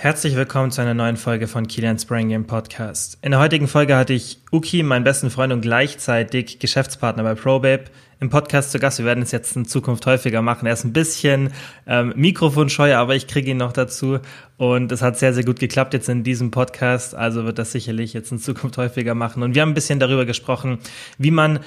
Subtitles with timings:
[0.00, 3.18] Herzlich willkommen zu einer neuen Folge von Kilian's Brain Game Podcast.
[3.20, 7.86] In der heutigen Folge hatte ich Uki, meinen besten Freund und gleichzeitig Geschäftspartner bei ProBabe,
[8.20, 9.00] im Podcast zu Gast.
[9.00, 10.66] Wir werden es jetzt in Zukunft häufiger machen.
[10.66, 11.52] Er ist ein bisschen
[11.88, 14.20] ähm, mikrofonscheu, aber ich kriege ihn noch dazu.
[14.56, 17.16] Und es hat sehr, sehr gut geklappt jetzt in diesem Podcast.
[17.16, 19.42] Also wird das sicherlich jetzt in Zukunft häufiger machen.
[19.42, 20.78] Und wir haben ein bisschen darüber gesprochen,
[21.18, 21.58] wie man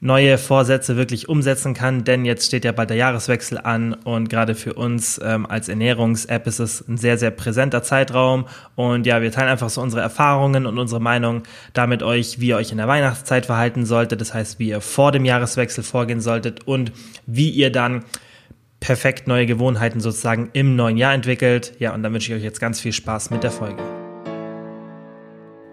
[0.00, 4.54] neue Vorsätze wirklich umsetzen kann, denn jetzt steht ja bald der Jahreswechsel an und gerade
[4.54, 9.32] für uns ähm, als Ernährungs-App ist es ein sehr, sehr präsenter Zeitraum und ja, wir
[9.32, 11.42] teilen einfach so unsere Erfahrungen und unsere Meinung
[11.72, 15.10] damit euch, wie ihr euch in der Weihnachtszeit verhalten solltet, das heißt, wie ihr vor
[15.10, 16.92] dem Jahreswechsel vorgehen solltet und
[17.26, 18.04] wie ihr dann
[18.80, 21.72] perfekt neue Gewohnheiten sozusagen im neuen Jahr entwickelt.
[21.80, 23.97] Ja, und dann wünsche ich euch jetzt ganz viel Spaß mit der Folge.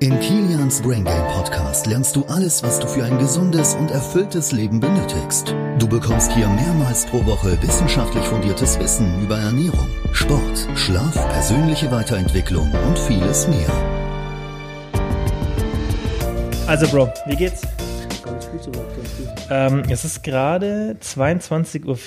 [0.02, 4.52] In Kilians Brain Game Podcast lernst du alles, was du für ein gesundes und erfülltes
[4.52, 5.56] Leben benötigst.
[5.80, 12.70] Du bekommst hier mehrmals pro Woche wissenschaftlich fundiertes Wissen über Ernährung, Sport, Schlaf, persönliche Weiterentwicklung
[12.86, 13.72] und vieles mehr.
[16.68, 17.62] Also Bro, wie geht's?
[18.22, 19.05] Ganz gut soweit.
[19.50, 21.98] Ähm, es ist gerade 22.40 Uhr,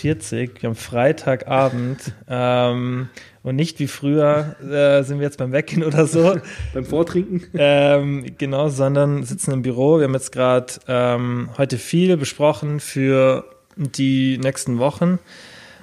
[0.61, 3.09] wir haben Freitagabend ähm,
[3.45, 6.37] und nicht wie früher äh, sind wir jetzt beim Weggehen oder so.
[6.75, 7.45] Beim Vortrinken?
[7.55, 9.99] ähm, genau, sondern sitzen im Büro.
[9.99, 13.45] Wir haben jetzt gerade ähm, heute viel besprochen für
[13.77, 15.21] die nächsten Wochen,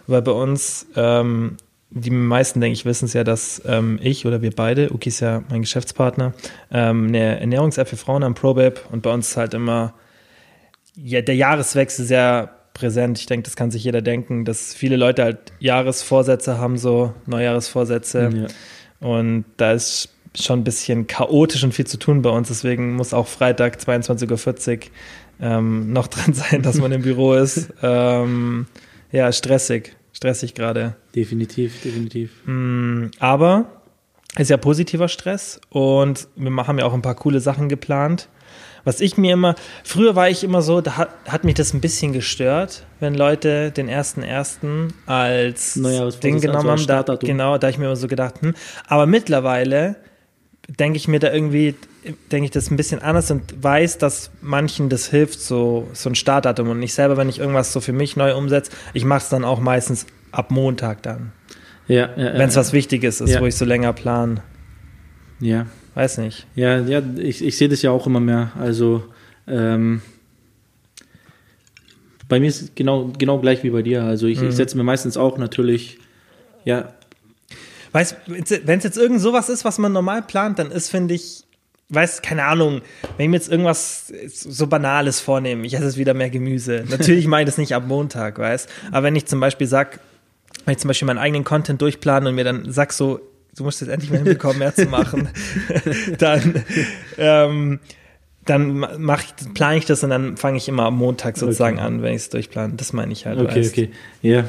[0.08, 1.56] weil bei uns ähm,
[1.90, 5.22] die meisten, denke ich, wissen es ja, dass ähm, ich oder wir beide, Uki ist
[5.22, 6.34] ja mein Geschäftspartner,
[6.70, 9.94] ähm, eine Ernährungs-App für Frauen am ProBabe und bei uns ist halt immer
[10.96, 13.20] ja, der Jahreswechsel sehr präsent.
[13.20, 18.48] Ich denke, das kann sich jeder denken, dass viele Leute halt Jahresvorsätze haben, so Neujahresvorsätze.
[19.02, 19.08] Ja.
[19.08, 22.50] Und da ist schon ein bisschen chaotisch und viel zu tun bei uns.
[22.50, 24.80] Deswegen muss auch Freitag 22.40 Uhr
[25.42, 27.74] ähm, noch dran sein, dass man im Büro ist.
[27.82, 28.68] Ähm,
[29.12, 29.96] ja, stressig.
[30.12, 30.96] Stressig gerade.
[31.16, 32.32] Definitiv, definitiv.
[32.46, 33.82] Mm, Aber
[34.38, 38.30] ist ja positiver Stress und wir haben ja auch ein paar coole Sachen geplant.
[38.86, 41.82] Was ich mir immer, früher war ich immer so, da hat, hat mich das ein
[41.82, 47.06] bisschen gestört, wenn Leute den ersten ersten als Neujahrsvorsatz, Ding genommen also haben.
[47.06, 48.54] Da, genau, da ich mir immer so gedacht, hm.
[48.88, 49.96] aber mittlerweile
[50.68, 51.76] denke ich mir da irgendwie,
[52.32, 56.16] denke ich das ein bisschen anders und weiß, dass manchen das hilft, so, so ein
[56.16, 56.70] Startdatum.
[56.70, 59.44] Und ich selber, wenn ich irgendwas so für mich neu umsetze, ich mache es dann
[59.44, 61.32] auch meistens ab Montag dann.
[61.88, 64.42] Ja, ja, Wenn es ja, was Wichtiges ist, wo ich so länger plan.
[65.40, 66.46] Ja, Weiß nicht.
[66.56, 68.52] ja, ja ich, ich sehe das ja auch immer mehr.
[68.60, 69.04] Also,
[69.48, 70.02] ähm,
[72.28, 74.04] bei mir ist es genau, genau gleich wie bei dir.
[74.04, 74.50] Also, ich, Mhm.
[74.50, 75.98] ich setze mir meistens auch natürlich,
[76.64, 76.90] ja,
[77.92, 81.46] Weißt, wenn es jetzt irgend sowas ist, was man normal plant, dann ist, finde ich,
[81.88, 82.82] weiß, keine Ahnung,
[83.16, 86.84] wenn ich mir jetzt irgendwas so Banales vornehme, ich esse jetzt wieder mehr Gemüse.
[86.90, 88.68] Natürlich mache ich das nicht ab Montag, weißt.
[88.92, 90.02] Aber wenn ich zum Beispiel sag,
[90.66, 93.22] wenn ich zum Beispiel meinen eigenen Content durchplane und mir dann sag so,
[93.58, 95.30] du musst jetzt endlich mal hinbekommen, mehr zu machen,
[96.18, 96.64] dann,
[97.18, 97.80] ähm,
[98.46, 101.86] dann mach ich, plane ich das und dann fange ich immer am Montag sozusagen Okay.
[101.88, 102.74] an, wenn ich es durchplane.
[102.76, 103.40] Das meine ich halt.
[103.40, 103.72] okay, weißt.
[103.74, 103.92] okay.
[104.22, 104.44] Ja,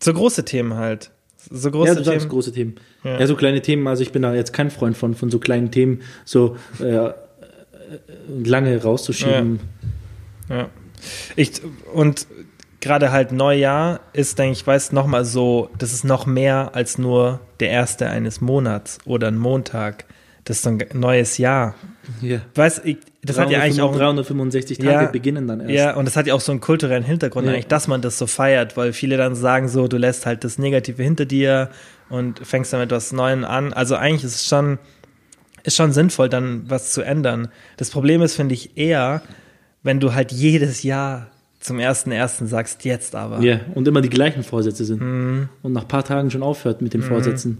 [0.00, 1.10] So große Themen halt.
[1.50, 2.30] So große ja du sagst Themen.
[2.30, 2.74] große Themen.
[3.02, 3.18] Ja.
[3.18, 3.26] Ja.
[3.26, 3.86] so kleine Themen.
[3.88, 7.14] Also, ich bin da jetzt kein Freund von, von so kleinen Themen, so äh, äh,
[8.44, 9.58] lange rauszuschieben.
[10.48, 10.68] Ja.
[11.34, 11.60] Ich,
[11.92, 12.28] und
[12.80, 16.96] gerade halt Neujahr ist, denke ich, weiß noch mal so, das ist noch mehr als
[16.98, 20.04] nur der erste eines Monats oder ein Montag.
[20.44, 21.76] Das ist so ein neues Jahr.
[22.20, 22.40] Ja.
[22.56, 25.04] Weiß ich, das hat ja eigentlich auch 365 Tage Ja.
[25.06, 25.72] beginnen dann erst.
[25.72, 27.52] ja, und das hat ja auch so einen kulturellen Hintergrund, Ja.
[27.52, 30.58] eigentlich, dass man das so feiert, weil viele dann sagen so, du lässt halt das
[30.58, 31.70] Negative hinter dir
[32.10, 33.72] und fängst dann mit etwas Neuem an.
[33.72, 34.80] Also eigentlich ist es schon,
[35.62, 37.46] ist schon sinnvoll, dann was zu ändern.
[37.76, 39.22] Das Problem ist, finde ich, eher,
[39.84, 41.28] wenn du halt jedes Jahr
[41.62, 43.40] zum ersten ersten sagst, jetzt aber.
[43.40, 45.00] Ja, und immer die gleichen Vorsätze sind.
[45.00, 45.48] Mhm.
[45.62, 47.58] Und nach ein paar Tagen schon aufhört mit den Vorsätzen.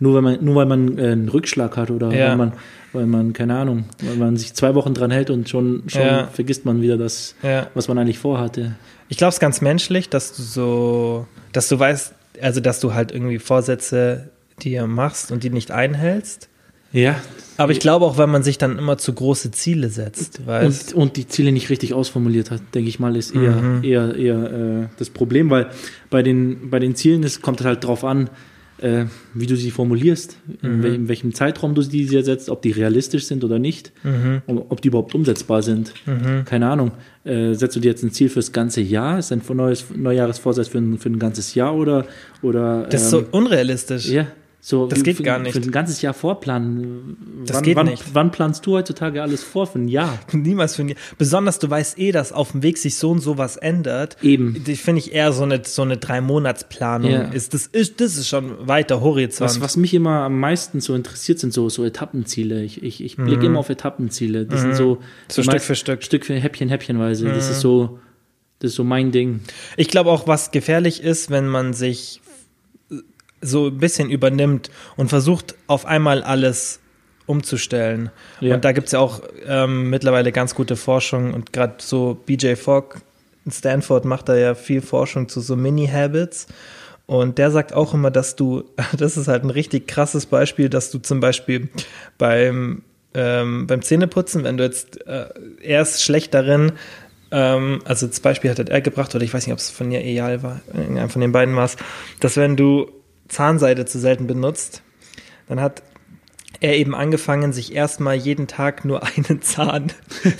[0.00, 2.28] Nur weil man, nur weil man äh, einen Rückschlag hat oder Ja.
[2.30, 2.52] weil man,
[2.92, 6.26] weil man, keine Ahnung, weil man sich zwei Wochen dran hält und schon, schon Ja.
[6.28, 7.68] vergisst man wieder das, Ja.
[7.74, 8.74] was man eigentlich vorhatte.
[9.08, 12.94] Ich glaube, es ist ganz menschlich, dass du so, dass du weißt, also dass du
[12.94, 14.30] halt irgendwie Vorsätze
[14.62, 16.48] dir machst und die nicht einhältst.
[16.92, 17.16] Ja.
[17.58, 21.16] Aber ich glaube auch, wenn man sich dann immer zu große Ziele setzt, Und, und
[21.16, 23.84] die Ziele nicht richtig ausformuliert hat, denke ich mal, ist eher, Mhm.
[23.84, 24.52] eher, eher
[24.84, 25.68] äh, das Problem, weil
[26.10, 28.30] bei den, bei den Zielen es kommt halt drauf an,
[28.78, 29.04] äh,
[29.34, 30.82] wie du sie formulierst, in, Mhm.
[30.82, 34.42] wel, in welchem Zeitraum du sie dir setzt, ob die realistisch sind oder nicht, Mhm.
[34.46, 35.92] ob, die überhaupt umsetzbar sind.
[36.46, 36.92] Keine Ahnung.
[37.24, 39.18] Äh, setzt du dir jetzt ein Ziel fürs ganze Jahr?
[39.18, 42.06] Ist ein neues Neujahresvorsatz für ein, für ein ganzes Jahr oder
[42.40, 44.08] oder Das ist ähm, so unrealistisch.
[44.08, 44.26] ja
[44.64, 45.54] So, Das geht für, gar nicht.
[45.54, 47.16] Für ein ganzes Jahr vorplanen.
[47.46, 48.04] Das wann, geht wann, nicht.
[48.14, 50.20] Wann planst du heutzutage alles vor für ein Jahr?
[50.32, 50.98] Niemals für ein Jahr.
[51.18, 54.16] Besonders du weißt eh, dass auf dem Weg sich so und so was ändert.
[54.22, 54.62] Eben.
[54.64, 57.10] Die finde ich eher so eine, so eine Drei-Monats-Planung.
[57.10, 57.22] Ja.
[57.22, 59.50] Ist, das, ist, das ist schon weiter Horizont.
[59.50, 62.62] Was, was mich immer am meisten so interessiert, sind so, so Etappenziele.
[62.62, 64.46] Ich, ich, ich blicke immer auf Etappenziele.
[64.46, 64.98] Das sind so, Mhm.
[65.28, 65.98] So Stück für Stück.
[66.00, 66.04] Mhm.
[66.04, 67.26] Stück für Häppchen, Häppchenweise.
[67.28, 67.98] Das ist so,
[68.58, 69.40] das ist so mein Ding.
[69.76, 72.20] Ich glaube auch, was gefährlich ist, wenn man sich
[73.42, 76.80] so ein bisschen übernimmt und versucht, auf einmal alles
[77.26, 78.10] umzustellen.
[78.40, 78.54] Ja.
[78.54, 82.54] Und da gibt es ja auch ähm, mittlerweile ganz gute Forschung und gerade so BJ
[82.54, 83.00] Fogg
[83.44, 86.46] in Stanford macht da ja viel Forschung zu so Mini-Habits.
[87.06, 88.64] Und der sagt auch immer, dass du,
[88.96, 91.68] das ist halt ein richtig krasses Beispiel, dass du zum Beispiel
[92.18, 92.82] beim,
[93.14, 95.26] ähm, beim Zähneputzen, wenn du jetzt, äh,
[95.60, 96.72] er ist schlecht darin,
[97.30, 100.00] ähm, also das Beispiel hat er gebracht, oder ich weiß nicht, ob es von ihr
[100.00, 100.60] Eyal war,
[101.08, 101.76] von den beiden war es,
[102.20, 102.90] dass wenn du
[103.32, 104.82] Zahnseide zu selten benutzt,
[105.48, 105.82] dann hat
[106.60, 109.92] er eben angefangen, sich erstmal jeden Tag nur einen Zahn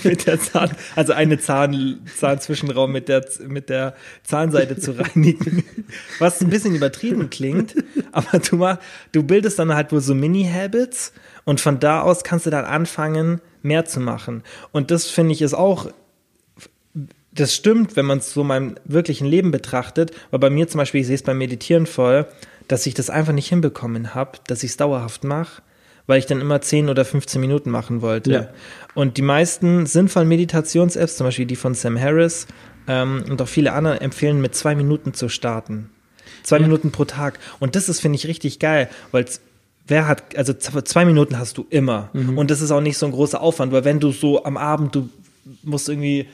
[0.03, 5.65] mit der Zahn, also eine Zahn, Zahnzwischenraum mit der, mit der Zahnseide zu reinigen.
[6.19, 7.75] Was ein bisschen übertrieben klingt,
[8.11, 8.77] aber du, mach,
[9.11, 11.13] du bildest dann halt wohl so Mini-Habits
[11.45, 14.43] und von da aus kannst du dann anfangen, mehr zu machen.
[14.71, 15.91] Und das finde ich ist auch
[17.35, 21.01] das stimmt, wenn man es so meinem wirklichen Leben betrachtet, weil bei mir zum Beispiel,
[21.01, 22.25] ich sehe es beim Meditieren voll,
[22.67, 25.61] dass ich das einfach nicht hinbekommen habe, dass ich es dauerhaft mache,
[26.07, 28.31] weil ich dann immer 10 oder 15 Minuten machen wollte.
[28.31, 28.47] Ja.
[28.93, 32.47] Und die meisten sinnvollen Meditations-Apps, zum Beispiel die von Sam Harris
[32.87, 35.89] ähm, und auch viele andere, empfehlen mit zwei Minuten zu starten.
[36.43, 36.63] Zwei Ja.
[36.63, 37.39] Minuten pro Tag.
[37.59, 39.25] Und das ist, finde ich, richtig geil, weil
[39.87, 42.09] wer hat, also zwei Minuten hast du immer.
[42.13, 44.95] Und das ist auch nicht so ein großer Aufwand, weil wenn du so am Abend,
[44.95, 45.09] du
[45.63, 46.27] musst irgendwie,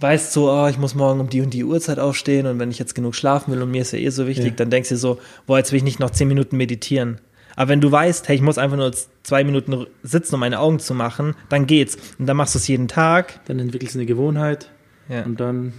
[0.00, 2.78] weißt so, oh, ich muss morgen um die und die Uhrzeit aufstehen und wenn ich
[2.78, 4.52] jetzt genug schlafen will und mir ist ja eh so wichtig, Ja.
[4.56, 7.18] dann denkst du dir so, boah, jetzt will ich nicht noch zehn Minuten meditieren.
[7.58, 10.78] Aber wenn du weißt, hey, ich muss einfach nur zwei Minuten sitzen, um meine Augen
[10.78, 11.96] zu machen, dann geht's.
[12.18, 13.40] Und dann machst du es jeden Tag.
[13.46, 14.70] Dann entwickelst du eine Gewohnheit
[15.08, 15.22] Ja.
[15.24, 15.72] und dann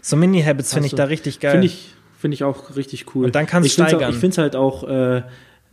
[0.00, 1.52] So Mini-Habits finde ich da richtig geil.
[1.52, 3.24] Finde ich, finde ich auch richtig cool.
[3.24, 4.04] Und dann kannst du steigern.
[4.04, 5.22] Auch, ich finde es halt auch äh,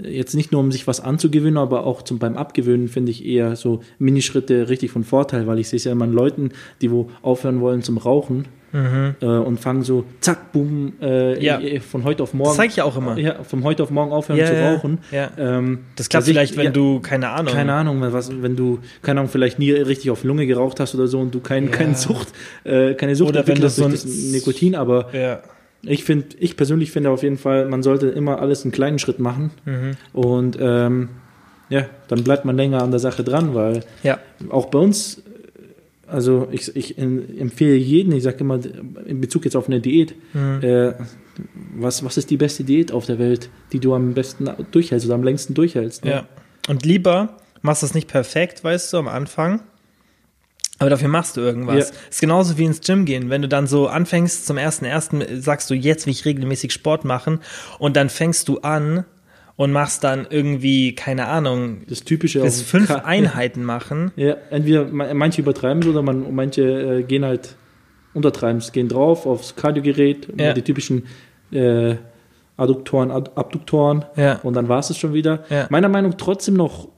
[0.04, 3.56] jetzt nicht nur, um sich was anzugewöhnen, aber auch zum beim Abgewöhnen finde ich eher
[3.56, 6.52] so Minischritte richtig von Vorteil, weil ich sehe es ja immer an Leuten,
[6.82, 11.42] die wo aufhören wollen zum Rauchen äh, und fangen so zack, boom, äh, Mhm.
[11.42, 11.60] Ja.
[11.60, 12.52] äh, von heute auf morgen.
[12.52, 13.18] Das zeig ich auch immer.
[13.18, 15.00] Ja, von heute auf morgen aufhören Ja, zu rauchen.
[15.12, 15.30] ja.
[15.38, 17.54] Ähm, das klappt also ich- vielleicht, wenn ja, du, keine Ahnung.
[17.54, 21.08] keine Ahnung, was, wenn du, keine Ahnung, vielleicht nie richtig auf Lunge geraucht hast oder
[21.08, 22.30] so und du kein, keine Sucht,
[22.64, 25.14] äh, keine Sucht Oder wenn hast so ein- das Nikotin, aber.
[25.84, 29.20] Ich finde, ich persönlich finde auf jeden Fall, man sollte immer alles einen kleinen Schritt
[29.20, 29.92] machen Mhm.
[30.14, 31.10] und ähm,
[31.70, 34.20] ja, dann bleibt man länger an der Sache dran, weil Ja.
[34.50, 35.22] auch bei uns,
[36.08, 38.60] also ich, ich em- empfehle jeden, ich sage immer
[39.06, 40.60] in Bezug jetzt auf eine Diät, Mhm.
[40.62, 40.94] äh,
[41.78, 45.16] was, was ist die beste Diät auf der Welt, die du am besten durchhältst oder
[45.16, 46.04] am längsten durchhältst?
[46.06, 46.12] ne?
[46.12, 46.28] Ja.
[46.68, 49.62] Und lieber machst du es nicht perfekt, weißt du, am Anfang.
[50.82, 51.90] Aber dafür machst du irgendwas.
[51.92, 51.96] Ja.
[52.10, 53.30] Ist genauso wie ins Gym gehen.
[53.30, 57.06] Wenn du dann so anfängst, zum ersten ersten sagst du, jetzt will ich regelmäßig Sport
[57.06, 57.40] machen
[57.80, 59.06] und dann fängst du an
[59.56, 64.12] und machst dann irgendwie, keine Ahnung, Das typische bis auf- fünf Ka- Einheiten machen.
[64.16, 67.56] Ja, entweder ma- manche übertreiben es oder man, manche äh, gehen halt
[68.14, 70.54] untertreiben es, gehen drauf aufs Kardiogerät, Ja.
[70.54, 71.04] die typischen
[71.52, 71.96] äh,
[72.58, 74.40] Adduktoren, Ad Abduktoren Ja.
[74.44, 75.44] und dann war es es schon wieder.
[75.50, 75.68] Ja.
[75.70, 76.90] Meiner Meinung nach trotzdem noch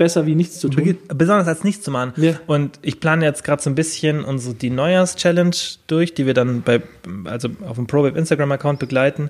[0.00, 0.96] besser wie nichts zu tun.
[1.08, 2.14] Besonders als nichts zu machen.
[2.16, 2.40] Ja.
[2.46, 5.54] Und ich plane jetzt gerade so ein bisschen unsere, die Neujahrs-Challenge
[5.88, 6.80] durch, die wir dann bei,
[7.24, 9.28] also auf dem ProWeb Instagram-Account begleiten.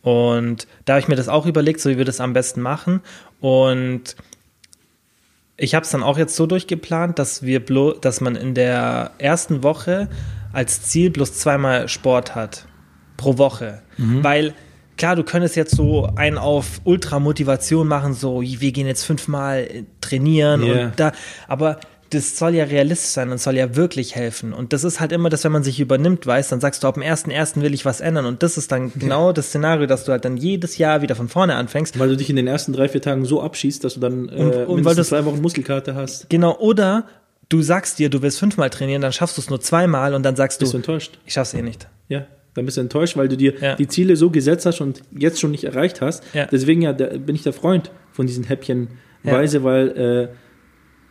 [0.00, 3.00] Und da habe ich mir das auch überlegt, so wie wir das am besten machen.
[3.40, 4.14] Und
[5.56, 7.58] ich habe es dann auch jetzt so durchgeplant, dass wir
[8.00, 10.08] dass man in der ersten Woche
[10.52, 12.66] als Ziel bloß zweimal Sport hat
[13.16, 13.82] pro Woche.
[13.96, 14.22] Mhm.
[14.22, 14.54] Weil
[14.96, 19.84] klar, du könntest jetzt so einen auf Ultramotivation machen, so wir gehen jetzt fünfmal äh,
[20.00, 20.84] trainieren Ja.
[20.86, 21.12] und da,
[21.48, 21.78] aber
[22.10, 24.52] das soll ja realistisch sein und soll ja wirklich helfen.
[24.52, 26.92] Und das ist halt immer das, wenn man sich übernimmt, weiß, dann sagst du, ab
[26.94, 28.26] dem ersten ersten will ich was ändern.
[28.26, 31.28] Und das ist dann genau das Szenario, dass du halt dann jedes Jahr wieder von
[31.30, 31.98] vorne anfängst.
[31.98, 34.32] Weil du dich in den ersten drei, vier Tagen so abschießt, dass du dann äh,
[34.32, 36.28] Und- und weil mindestens zwei Wochen Muskelkater hast.
[36.28, 37.06] Genau, oder
[37.48, 40.36] du sagst dir, du willst fünfmal trainieren, dann schaffst du es nur zweimal und dann
[40.36, 41.18] sagst Bist du du, enttäuscht?
[41.24, 41.88] ich schaff's eh nicht.
[42.08, 43.74] Ja, dann bist du enttäuscht, weil du dir Ja.
[43.76, 46.22] die Ziele so gesetzt hast und jetzt schon nicht erreicht hast.
[46.34, 46.46] Ja.
[46.46, 50.28] Deswegen ja, bin ich der Freund von diesen Häppchenweise, weil äh,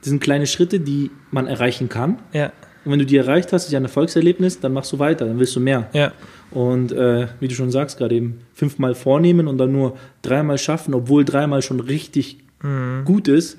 [0.01, 2.19] das sind kleine Schritte, die man erreichen kann.
[2.33, 2.51] Ja,
[2.85, 5.37] Und wenn du die erreicht hast, ist ja ein Erfolgserlebnis, dann machst du weiter, dann
[5.39, 5.89] willst du mehr.
[5.93, 6.11] ja,
[6.51, 10.93] Und äh, wie du schon sagst, gerade eben fünfmal vornehmen und dann nur dreimal schaffen,
[10.93, 13.05] obwohl dreimal schon richtig Mhm.
[13.05, 13.57] gut ist,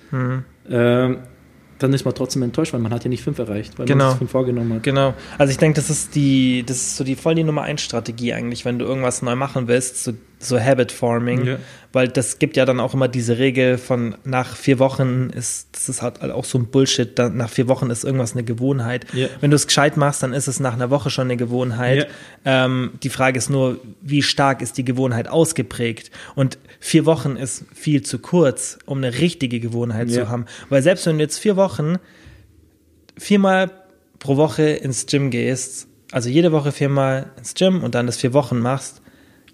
[0.71, 1.17] ähm,
[1.83, 4.05] dann ist man trotzdem enttäuscht, weil man hat ja nicht fünf erreicht, weil Genau.
[4.05, 4.83] man sich fünf vorgenommen hat.
[4.83, 5.15] genau.
[5.39, 8.33] Also ich denke, das ist die, das ist so die voll die Nummer eins Strategie
[8.33, 11.57] eigentlich, wenn du irgendwas neu machen willst, so so Habit Forming, Ja.
[11.93, 15.89] Weil das gibt ja dann auch immer diese Regel von nach vier Wochen ist, das
[15.89, 19.05] ist halt auch so ein Bullshit, dann nach vier Wochen ist irgendwas eine Gewohnheit.
[19.13, 19.29] Ja.
[19.41, 22.09] Wenn du es gescheit machst, dann ist es nach einer Woche schon eine Gewohnheit.
[22.45, 26.11] Ähm, die Frage ist nur, wie stark ist die Gewohnheit ausgeprägt?
[26.35, 30.23] Und vier Wochen ist viel zu kurz, um eine richtige Gewohnheit Ja.
[30.25, 30.47] zu haben.
[30.71, 31.97] Weil selbst wenn du jetzt vier Wochen
[33.19, 33.71] viermal
[34.19, 38.33] pro Woche ins Gym gehst, also jede Woche viermal ins Gym und dann das vier
[38.33, 39.02] Wochen machst,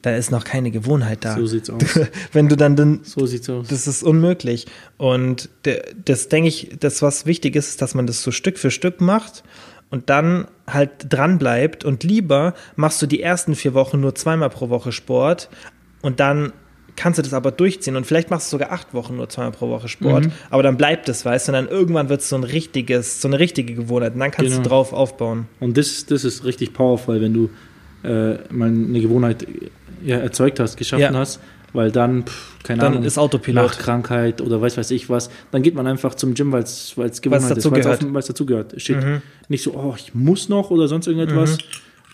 [0.03, 1.37] dann ist noch keine Gewohnheit da.
[1.37, 1.83] So sieht's aus.
[2.33, 3.67] Wenn du dann, dann So sieht's aus.
[3.69, 4.67] das ist unmöglich.
[4.97, 5.49] Und
[6.05, 9.01] das denke ich, das, was wichtig ist, ist, dass man das so Stück für Stück
[9.01, 9.43] macht
[9.91, 11.85] und dann halt dran bleibt.
[11.85, 15.49] Und lieber machst du die ersten vier Wochen nur zweimal pro Woche Sport
[16.03, 16.53] und dann
[16.95, 17.95] kannst du das aber durchziehen.
[17.97, 20.33] Und vielleicht machst du sogar acht Wochen nur zweimal pro Woche Sport, Mhm.
[20.51, 23.29] aber dann bleibt es, weißt du, und dann irgendwann wird es so ein richtiges, so
[23.29, 24.15] eine richtige Gewohnheit.
[24.15, 24.63] Und dann kannst Genau.
[24.63, 25.47] du drauf aufbauen.
[25.61, 27.51] Und das, das ist richtig powerful, wenn du
[28.05, 29.45] äh, mal eine Gewohnheit
[30.05, 31.13] ja, erzeugt hast, geschaffen Ja.
[31.15, 31.41] hast,
[31.73, 33.65] weil dann, pff, keine Dann Ahnung, ist Autopilot.
[33.65, 36.95] nach Krankheit oder weiß weiß ich was, dann geht man einfach zum Gym, weil es
[36.97, 37.87] Gewohnheit ist, dazugehört.
[37.87, 38.81] weil's auf- weil's dazugehört.
[38.81, 38.97] Shit.
[39.49, 41.59] Nicht so, oh, ich muss noch oder sonst irgendetwas.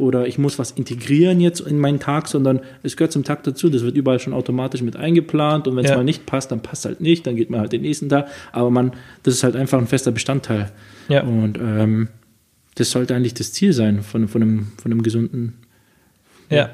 [0.01, 3.69] Oder ich muss was integrieren jetzt in meinen Tag, sondern es gehört zum Tag dazu.
[3.69, 5.97] Das wird überall schon automatisch mit eingeplant und wenn es Ja.
[5.99, 8.27] mal nicht passt, dann passt halt nicht, dann geht man halt den nächsten Tag.
[8.51, 8.91] Aber man,
[9.23, 10.73] das ist halt einfach ein fester Bestandteil.
[11.09, 11.23] Ja.
[11.23, 12.09] Und ähm,
[12.75, 15.59] das sollte eigentlich das Ziel sein von, von, einem, von einem gesunden.
[16.55, 16.71] Ja,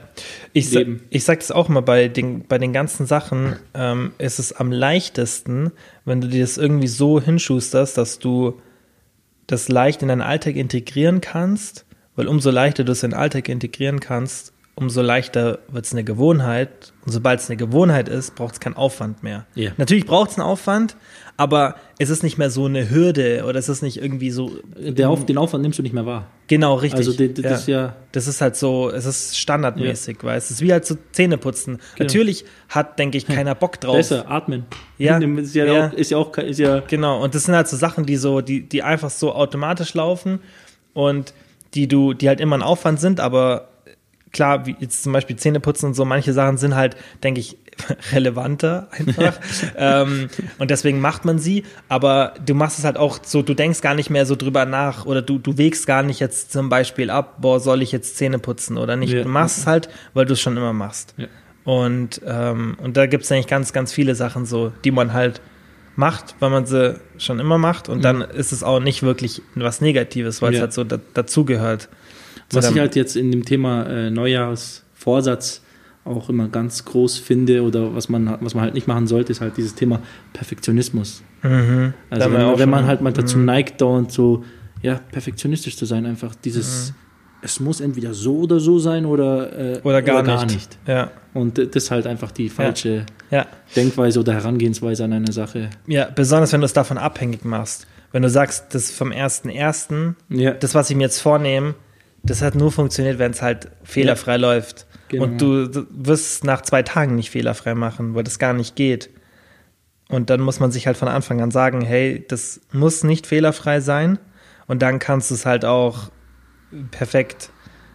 [0.52, 1.02] ich, Leben.
[1.10, 4.72] ich sage das auch mal bei den, bei den ganzen Sachen, ähm, ist es am
[4.72, 5.72] leichtesten,
[6.04, 8.60] wenn du dir das irgendwie so hinschusterst, dass du
[9.46, 11.84] das leicht in deinen Alltag integrieren kannst,
[12.16, 16.02] weil umso leichter du es in den Alltag integrieren kannst, umso leichter wird es eine
[16.04, 16.92] Gewohnheit.
[17.06, 19.46] Und sobald es eine Gewohnheit ist, braucht es keinen Aufwand mehr.
[19.54, 19.70] Ja.
[19.76, 20.96] Natürlich braucht es einen Aufwand,
[21.36, 24.50] aber es ist nicht mehr so eine Hürde oder es ist nicht irgendwie so.
[24.76, 26.26] Der Auf, den Aufwand nimmst du nicht mehr wahr.
[26.48, 26.98] Genau, richtig.
[26.98, 30.54] Also die- die- das ist ja- Das ist halt so, es ist standardmäßig, weißt du.
[30.54, 31.78] Es ist wie halt so Zähneputzen.
[31.98, 33.96] Natürlich hat, denke ich, keiner Bock drauf.
[33.96, 34.64] Besser, atmen.
[34.98, 35.18] Ja.
[35.18, 35.86] Ist ja, Ja.
[35.88, 38.40] Auch, ist ja auch, ist ja, Genau, und das sind halt so Sachen, die so,
[38.40, 40.40] die, die einfach so automatisch laufen
[40.94, 41.32] und
[41.74, 43.68] die du, die halt immer ein Aufwand sind, aber
[44.32, 47.56] klar, wie jetzt zum Beispiel Zähneputzen und so, manche Sachen sind halt, denke ich,
[48.12, 49.38] relevanter einfach.
[49.76, 53.80] ähm, und deswegen macht man sie, aber du machst es halt auch so, du denkst
[53.80, 57.10] gar nicht mehr so drüber nach oder du, du wägst gar nicht jetzt zum Beispiel
[57.10, 59.12] ab, boah, soll ich jetzt Zähne putzen oder nicht.
[59.12, 59.22] Ja.
[59.22, 61.14] Du machst es halt, weil du es schon immer machst.
[61.16, 61.26] Ja.
[61.64, 65.40] Und, ähm, und da gibt es eigentlich ganz, ganz viele Sachen so, die man halt
[65.96, 67.88] macht, weil man sie schon immer macht.
[67.88, 70.62] Und dann ist es auch nicht wirklich was Negatives, weil es Ja.
[70.62, 71.88] halt so da, dazugehört.
[72.52, 75.62] Was ich halt jetzt in dem Thema äh, Neujahrsvorsatz
[76.04, 79.40] auch immer ganz groß finde oder was man, was man halt nicht machen sollte, ist
[79.40, 80.00] halt dieses Thema
[80.32, 81.22] Perfektionismus.
[81.42, 81.92] Mhm.
[82.08, 83.44] Also wenn, wenn man halt mal dazu Mhm.
[83.44, 84.44] neigt, dauernd so
[84.82, 86.94] ja, perfektionistisch zu sein, einfach dieses,
[87.42, 90.78] es muss entweder so oder so sein oder, äh, Oder gar, nicht.
[90.86, 93.46] Ja, Und das ist halt einfach die falsche ja.
[93.76, 95.68] Denkweise oder Herangehensweise an eine Sache.
[95.86, 97.86] Ja, besonders wenn du es davon abhängig machst.
[98.10, 100.52] Wenn du sagst, das vom 1.1., Ja.
[100.52, 101.74] das, was ich mir jetzt vornehme,
[102.22, 104.86] das hat nur funktioniert, wenn es halt fehlerfrei läuft.
[105.08, 105.24] Genau.
[105.24, 108.76] Und du, du wirst es nach zwei Tagen nicht fehlerfrei machen, weil das gar nicht
[108.76, 109.10] geht.
[110.08, 113.80] Und dann muss man sich halt von Anfang an sagen, hey, das muss nicht fehlerfrei
[113.80, 114.18] sein.
[114.66, 116.10] Und dann kannst du es halt auch
[116.90, 117.50] perfekt,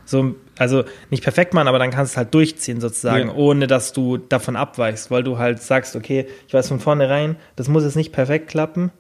[0.06, 3.34] so, also nicht perfekt machen, aber dann kannst du es halt durchziehen sozusagen, Ja.
[3.36, 7.68] ohne dass du davon abweichst, weil du halt sagst, okay, ich weiß von vornherein, das
[7.70, 8.92] muss jetzt nicht perfekt klappen,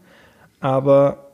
[0.62, 1.25] aber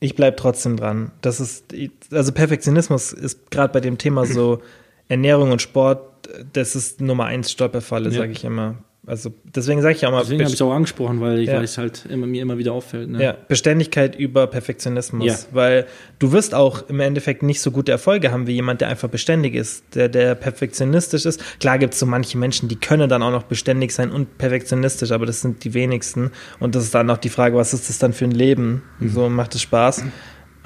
[0.00, 1.12] ich bleibe trotzdem dran.
[1.20, 1.66] Das ist,
[2.10, 4.60] also Perfektionismus ist gerade bei dem Thema so
[5.08, 8.18] Ernährung und Sport, das ist Nummer eins Stolperfalle, Ja.
[8.20, 8.76] sage ich immer.
[9.10, 11.60] Also deswegen sage ich auch mal, Deswegen habe ich auch angesprochen, weil ich Ja.
[11.60, 13.10] es halt immer, mir immer wieder auffällt.
[13.10, 13.20] Ne?
[13.20, 15.26] ja, Beständigkeit über Perfektionismus.
[15.26, 15.36] Ja.
[15.50, 15.86] Weil
[16.20, 19.56] du wirst auch im Endeffekt nicht so gute Erfolge haben wie jemand, der einfach beständig
[19.56, 21.42] ist, der, der perfektionistisch ist.
[21.58, 25.10] Klar gibt es so manche Menschen, die können dann auch noch beständig sein und perfektionistisch,
[25.10, 26.30] aber das sind die wenigsten.
[26.60, 28.82] Und das ist dann auch die Frage, was ist das dann für ein Leben?
[29.04, 30.04] So macht es Spaß.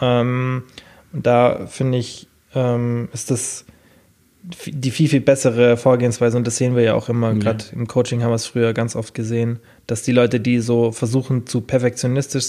[0.02, 0.64] Ähm,
[1.14, 3.64] und da finde ich, ähm, ist das
[4.66, 7.38] die viel, viel bessere Vorgehensweise und das sehen wir ja auch immer, Ja.
[7.38, 10.92] gerade im Coaching haben wir es früher ganz oft gesehen, dass die Leute, die so
[10.92, 12.48] versuchen zu perfektionistisch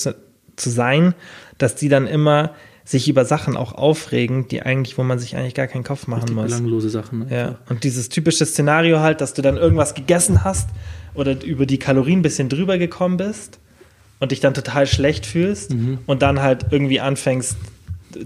[0.58, 1.14] zu sein,
[1.58, 2.52] dass die dann immer
[2.84, 6.36] sich über Sachen auch aufregen, die eigentlich, wo man sich eigentlich gar keinen Kopf machen
[6.36, 6.46] muss.
[6.46, 7.28] belanglose Sachen.
[7.30, 7.70] Ja, einfach.
[7.72, 10.70] und dieses typische Szenario halt, dass du dann irgendwas gegessen hast
[11.14, 13.58] oder über die Kalorien ein bisschen drüber gekommen bist
[14.20, 16.00] und dich dann total schlecht fühlst Mhm.
[16.06, 17.56] und dann halt irgendwie anfängst,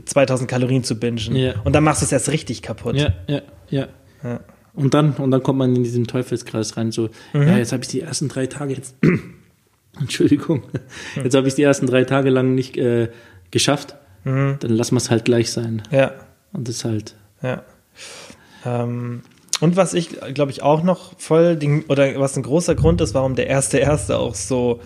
[0.06, 1.36] 2000 Kalorien zu bingen.
[1.36, 1.54] Ja.
[1.64, 2.96] Und dann machst du es erst richtig kaputt.
[2.96, 3.88] Ja, ja, ja.
[4.24, 4.40] Ja.
[4.74, 7.44] Und dann, und dann kommt man in diesen Teufelskreis rein, so, Mhm.
[7.48, 8.96] ja, jetzt habe ich die ersten drei Tage jetzt,
[10.00, 10.64] Entschuldigung,
[11.16, 13.10] jetzt habe ich die ersten drei Tage lang nicht äh,
[13.52, 14.58] geschafft, Mhm.
[14.60, 15.82] dann lassen wir es halt gleich sein.
[15.92, 16.12] Ja,
[16.54, 17.64] Und das ist halt, ja.
[18.66, 19.22] Ähm,
[19.62, 21.58] Und was ich, glaube ich, auch noch voll,
[21.90, 24.80] oder was ein großer Grund ist, warum der erste Erste auch so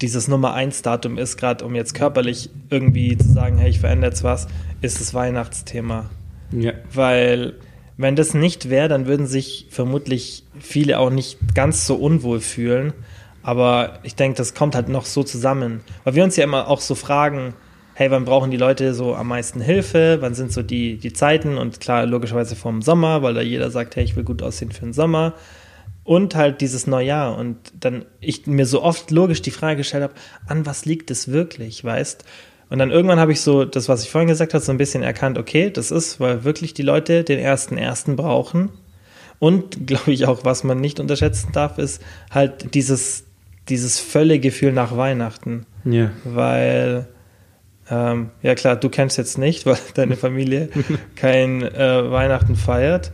[0.00, 4.10] dieses Nummer 1 Datum ist, gerade um jetzt körperlich irgendwie zu sagen, hey, ich verändere
[4.10, 4.48] jetzt was,
[4.80, 6.10] ist das Weihnachtsthema.
[6.52, 6.72] Ja.
[6.92, 7.54] Weil
[7.96, 12.94] wenn das nicht wäre, dann würden sich vermutlich viele auch nicht ganz so unwohl fühlen.
[13.42, 15.80] Aber ich denke, das kommt halt noch so zusammen.
[16.04, 17.54] Weil wir uns ja immer auch so fragen,
[17.94, 20.18] hey, wann brauchen die Leute so am meisten Hilfe?
[20.20, 21.58] Wann sind so die, die Zeiten?
[21.58, 24.86] Und klar, logischerweise vom Sommer, weil da jeder sagt, hey, ich will gut aussehen für
[24.86, 25.34] den Sommer.
[26.10, 27.38] Und halt dieses Neujahr.
[27.38, 30.14] Und dann ich mir so oft logisch die Frage gestellt habe,
[30.48, 32.24] an was liegt es wirklich, weißt?
[32.68, 35.04] Und dann irgendwann habe ich so das, was ich vorhin gesagt habe, so ein bisschen
[35.04, 38.70] erkannt, okay, das ist, weil wirklich die Leute den ersten ersten brauchen.
[39.38, 43.22] Und glaube ich auch, was man nicht unterschätzen darf, ist halt dieses,
[43.68, 45.64] dieses Völlegefühl nach Weihnachten.
[45.84, 46.10] Ja.
[46.24, 47.06] Weil,
[47.88, 50.70] ähm, ja klar, du kennst jetzt nicht, weil deine Familie
[51.14, 53.12] kein äh, Weihnachten feiert.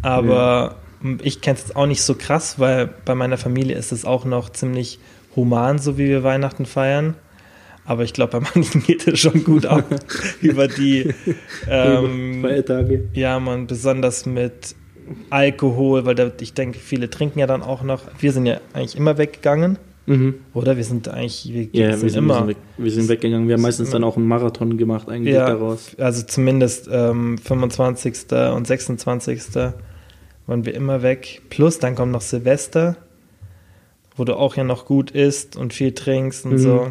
[0.00, 0.87] Aber ja.
[1.22, 4.24] Ich kenne es jetzt auch nicht so krass, weil bei meiner Familie ist es auch
[4.24, 4.98] noch ziemlich
[5.36, 7.14] human, so wie wir Weihnachten feiern.
[7.84, 9.84] Aber ich glaube, bei manchen geht es schon gut ab
[10.42, 11.14] über die
[11.68, 13.08] ähm, Feiertage.
[13.14, 14.74] Ja, man, besonders mit
[15.30, 18.02] Alkohol, weil da, ich denke, viele trinken ja dann auch noch.
[18.18, 19.78] Wir sind ja eigentlich immer weggegangen.
[20.04, 20.36] Mhm.
[20.54, 22.34] Oder wir sind eigentlich, wir, Ja, sind wir sind, immer.
[22.34, 23.46] wir, sind weg, wir sind weggegangen.
[23.48, 25.94] Wir haben meistens dann auch einen Marathon gemacht, eigentlich ja, daraus.
[25.98, 28.14] also zumindest ähm, 25.
[28.54, 29.42] und 26.
[30.48, 31.42] waren wir immer weg.
[31.50, 32.96] Plus dann kommt noch Silvester,
[34.16, 36.58] wo du auch ja noch gut isst und viel trinkst und Mhm.
[36.58, 36.90] so.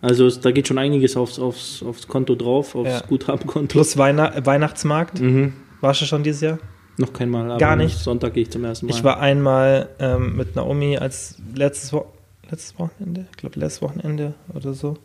[0.00, 3.00] Also es, da geht schon einiges aufs, aufs, aufs Konto drauf, aufs Ja.
[3.06, 3.66] Guthabenkonto.
[3.72, 5.20] Plus Weihna Weihnachtsmarkt.
[5.20, 5.52] Mhm.
[5.80, 6.58] Warst du schon dieses Jahr?
[6.98, 7.98] Noch kein Mal, aber Gar nicht?
[7.98, 8.92] Sonntag gehe ich zum ersten Mal.
[8.94, 12.06] Ich war einmal ähm, mit Naomi als letztes, Wo
[12.50, 14.96] letztes Wochenende, ich glaube letztes Wochenende oder so,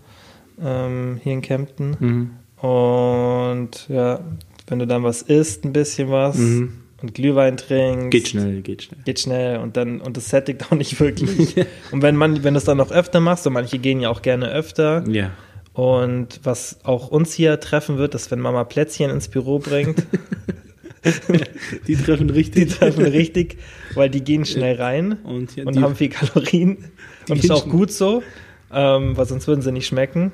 [0.63, 1.98] ähm, hier in Kempten.
[2.00, 2.30] Mhm.
[2.68, 4.22] Und ja,
[4.68, 6.74] wenn du dann was isst, ein bisschen was Mhm.
[7.03, 8.12] Und Glühwein trinkst.
[8.12, 9.00] Geht schnell, geht schnell.
[9.03, 11.55] Geht schnell und dann, und das sättigt auch nicht wirklich.
[11.91, 14.22] und wenn man, wenn du es dann noch öfter machst, und manche gehen ja auch
[14.22, 15.03] gerne öfter.
[15.07, 15.31] Ja.
[15.74, 20.03] Und was auch uns hier treffen wird, ist, wenn Mama Plätzchen ins Büro bringt.
[21.88, 22.77] Die treffen Die richtig.
[22.77, 23.57] treffen richtig,
[23.93, 26.77] weil die gehen schnell rein Und, ja, und die, haben viel Kalorien.
[27.27, 28.24] Die Und ist auch gut so,
[28.72, 30.31] ähm, weil sonst würden sie nicht schmecken.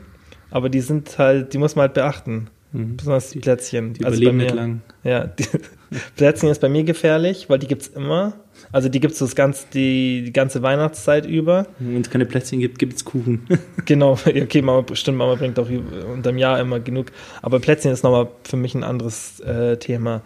[0.52, 2.50] Aber die sind halt, die muss man halt beachten.
[2.72, 2.98] Mhm.
[2.98, 3.94] Besonders die Plätzchen.
[3.94, 4.82] die Also überleben bei nicht mir- lang.
[5.04, 5.46] Ja, die,
[6.18, 8.34] Plätzchen ist bei mir gefährlich, weil die gibt's immer.
[8.72, 11.66] Also die gibt's das ganz, die, die ganze Weihnachtszeit über.
[11.80, 13.48] Wenn es keine Plätzchen gibt, gibt es Kuchen.
[13.86, 15.68] Genau, okay, Mama, stimmt, Mama bringt auch
[16.14, 17.08] unterm Jahr immer genug.
[17.42, 20.22] Aber Plätzchen ist nochmal für mich ein anderes äh, Thema.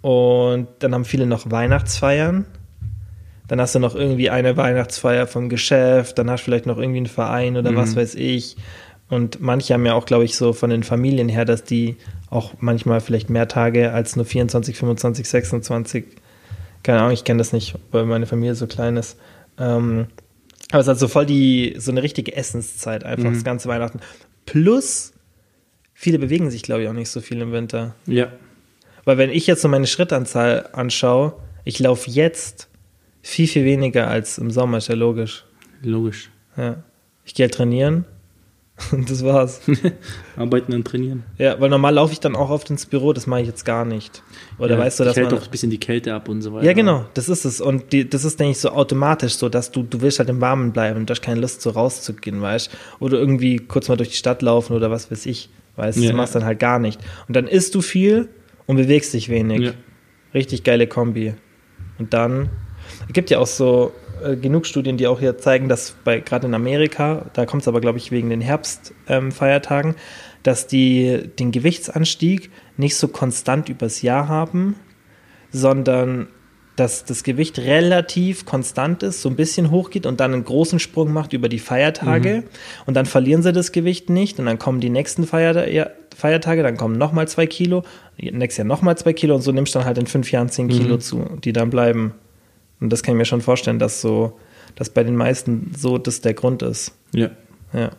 [0.00, 2.46] Und dann haben viele noch Weihnachtsfeiern.
[3.48, 6.98] Dann hast du noch irgendwie eine Weihnachtsfeier vom Geschäft, dann hast du vielleicht noch irgendwie
[6.98, 7.76] einen Verein oder Mhm.
[7.76, 8.56] was weiß ich.
[9.12, 11.96] Und manche haben ja auch, glaube ich, so von den Familien her, dass die
[12.30, 16.04] auch manchmal vielleicht mehr Tage als nur 24, 25, 26,
[16.82, 19.18] keine Ahnung, ich kenne das nicht, weil meine Familie so klein ist.
[19.58, 20.06] Ähm,
[20.70, 23.34] aber es ist halt so voll die, so eine richtige Essenszeit, einfach Mhm.
[23.34, 24.00] das ganze Weihnachten.
[24.46, 25.12] Plus,
[25.92, 27.94] viele bewegen sich, glaube ich, auch nicht so viel im Winter.
[28.06, 28.32] Ja.
[29.04, 32.66] Weil wenn ich jetzt so meine Schrittanzahl anschaue, ich laufe jetzt
[33.20, 35.44] viel, viel weniger als im Sommer, ist ja logisch.
[35.82, 36.30] Logisch.
[36.56, 36.76] Ja.
[37.26, 38.06] Ich gehe halt trainieren
[38.92, 39.60] und das war's.
[40.36, 41.24] Arbeiten und trainieren.
[41.38, 43.84] ja, weil normal laufe ich dann auch oft ins Büro, das mache ich jetzt gar
[43.84, 44.22] nicht.
[44.58, 45.36] Oder ja, weißt du, dass hält man...
[45.38, 46.66] doch ein bisschen die Kälte ab und so weiter.
[46.66, 47.60] Ja, genau, das ist es.
[47.60, 50.40] Und die, das ist, denke ich, so automatisch so, dass du, du willst halt im
[50.40, 54.16] Warmen bleiben, du hast keine Lust, so rauszugehen, weißt Oder irgendwie kurz mal durch die
[54.16, 56.08] Stadt laufen oder was weiß ich, weißt du, Ja.
[56.08, 57.00] das machst dann halt gar nicht.
[57.28, 58.28] Und dann isst du viel
[58.66, 59.60] und bewegst dich wenig.
[59.60, 59.72] Ja.
[60.34, 61.34] Richtig geile Kombi.
[61.98, 62.48] Und dann,
[63.06, 63.92] es gibt ja auch so
[64.24, 67.68] äh, genug Studien, die auch hier zeigen, dass bei gerade in Amerika, da kommt es
[67.68, 69.96] aber, glaube ich, wegen den Herbstfeiertagen, ähm,
[70.42, 74.76] dass die den Gewichtsanstieg nicht so konstant übers Jahr haben,
[75.50, 76.28] sondern
[76.76, 81.12] dass das Gewicht relativ konstant ist, so ein bisschen hochgeht und dann einen großen Sprung
[81.12, 82.44] macht über die Feiertage.
[82.86, 85.64] Und dann verlieren sie das Gewicht nicht und dann kommen die nächsten Feierta
[86.16, 87.84] Feiertage, dann kommen nochmal zwei Kilo,
[88.18, 90.68] nächstes Jahr nochmal zwei Kilo und so nimmst du dann halt in fünf Jahren zehn
[90.68, 92.14] Kilo zu, die dann bleiben.
[92.82, 94.38] Und das kann ich mir schon vorstellen, dass so,
[94.74, 96.92] dass bei den meisten so das der Grund ist.
[97.14, 97.30] Ja.
[97.72, 97.90] Ja.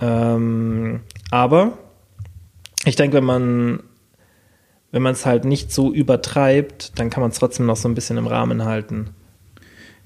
[0.00, 1.00] Ähm,
[1.30, 1.78] aber
[2.84, 3.80] ich denke, wenn man
[4.92, 7.94] wenn man es halt nicht so übertreibt, dann kann man es trotzdem noch so ein
[7.94, 9.10] bisschen im Rahmen halten.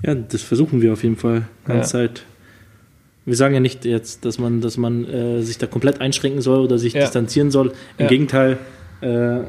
[0.03, 1.47] Ja, das versuchen wir auf jeden Fall.
[1.67, 2.09] Ganze Ja.
[2.09, 2.25] Zeit.
[3.27, 6.61] Wir sagen ja nicht jetzt, dass man, dass man äh, sich da komplett einschränken soll
[6.61, 7.03] oder sich Ja.
[7.03, 7.69] distanzieren soll.
[7.99, 8.07] Im Ja.
[8.09, 8.59] Gegenteil,
[9.03, 9.41] äh,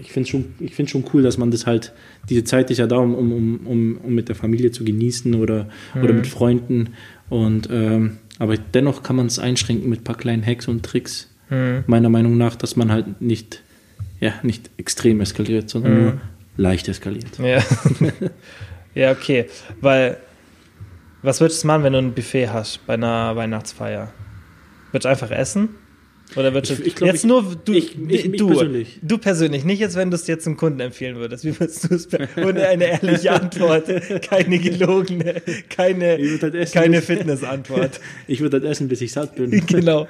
[0.00, 1.92] ich finde schon, ich find schon cool, dass man das halt,
[2.28, 5.68] diese Zeit ist ja da, um, um, um, um, mit der Familie zu genießen oder,
[5.94, 6.16] oder Mhm.
[6.16, 6.90] mit Freunden.
[7.28, 11.30] Und ähm, aber dennoch kann man es einschränken mit ein paar kleinen Hacks und Tricks.
[11.50, 11.84] Mhm.
[11.86, 13.62] Meiner Meinung nach, dass man halt nicht,
[14.20, 16.02] ja, nicht extrem eskaliert, sondern Mhm.
[16.02, 16.20] nur
[16.56, 17.38] leicht eskaliert.
[17.38, 17.62] Ja.
[18.94, 19.46] ja, okay.
[19.80, 20.18] Weil,
[21.22, 24.12] was würdest du machen, wenn du ein Buffet hast bei einer Weihnachtsfeier?
[24.92, 25.70] Würdest du einfach essen?
[26.36, 28.98] Oder du Ich- ich glaub, jetzt ich- nur du, ich- ich- ich du, persönlich.
[29.02, 31.44] du persönlich, nicht jetzt, wenn du es jetzt einem Kunden empfehlen würdest.
[31.44, 33.84] Wie würdest du es ohne eine ehrliche Antwort,
[34.22, 37.02] keine gelogene, keine, Ich halt essen keine.
[37.02, 38.00] Fitnessantwort.
[38.26, 39.64] Ich würde halt essen, bis ich satt bin.
[39.66, 40.08] genau.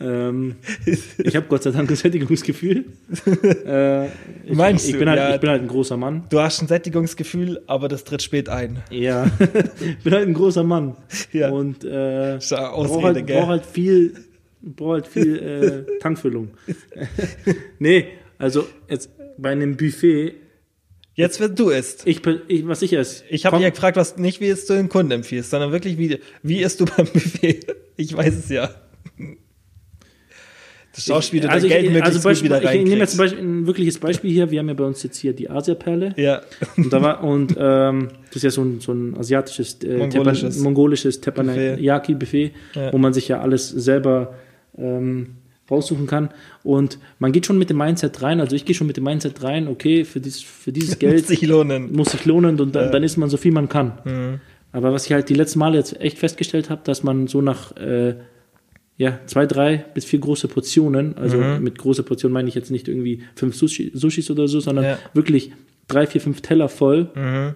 [0.00, 0.56] ähm,
[1.18, 2.84] ich habe Gott sei Dank ein Sättigungsgefühl.
[3.66, 4.10] äh, ich,
[4.52, 4.98] Meinst ich, du?
[4.98, 5.34] bin halt, Ja.
[5.34, 6.24] ich bin halt ein großer Mann.
[6.30, 8.80] Du hast ein Sättigungsgefühl, aber das tritt spät ein.
[8.90, 9.26] Ja,
[9.80, 10.96] ich bin halt ein großer Mann.
[11.32, 11.50] Ja.
[11.50, 13.38] Und äh, brauche halt, gell?
[13.40, 14.14] brauch halt viel,
[14.64, 15.36] brauch halt viel
[15.88, 16.48] äh, Tankfüllung.
[17.78, 18.06] nee,
[18.38, 20.34] also jetzt bei einem Buffet,
[21.16, 22.02] Jetzt, wenn du isst.
[22.06, 23.22] ich, ich was ich esse.
[23.30, 26.18] Ich habe ja gefragt, was nicht wie es du den Kunden empfiehlst, sondern wirklich wie,
[26.42, 27.60] wie isst du beim Buffet?
[27.96, 28.68] Ich weiß es ja.
[30.92, 32.88] Das Schauspiel, wie du also dein Geld ich, möglichst also Beispiel, wieder ich nehme jetzt
[32.90, 33.10] reinkriegst.
[33.12, 34.50] zum Beispiel ein wirkliches Beispiel hier.
[34.52, 36.14] Wir haben ja bei uns jetzt hier die Asia-Perle.
[36.16, 36.42] Ja,
[36.76, 40.56] Und, da war, und ähm, das ist ja so ein, so ein asiatisches, äh, Mongolisches.
[40.56, 42.92] Tepan- mongolisches Teppanyaki-Buffet, Ja.
[42.92, 44.34] wo man sich ja alles selber
[44.78, 45.36] ähm,
[45.70, 46.28] raussuchen kann.
[46.62, 49.42] Und man geht schon mit dem Mindset rein, also ich gehe schon mit dem Mindset
[49.42, 51.92] rein, okay, für dieses, für dieses Geld Wird sich lohnen.
[51.92, 53.92] muss sich lohnen und dann, dann isst man so viel man kann.
[54.04, 54.40] Mhm.
[54.72, 57.76] Aber was ich halt die letzten Male jetzt echt festgestellt habe, dass man so nach
[57.76, 58.16] äh,
[58.96, 61.62] ja, zwei, drei bis vier große Portionen, also Mhm.
[61.64, 64.98] mit große Portionen meine ich jetzt nicht irgendwie fünf Sushi, Sushis oder so, sondern Ja.
[65.14, 65.52] wirklich
[65.88, 67.08] drei, vier, fünf Teller voll.
[67.14, 67.54] Mhm.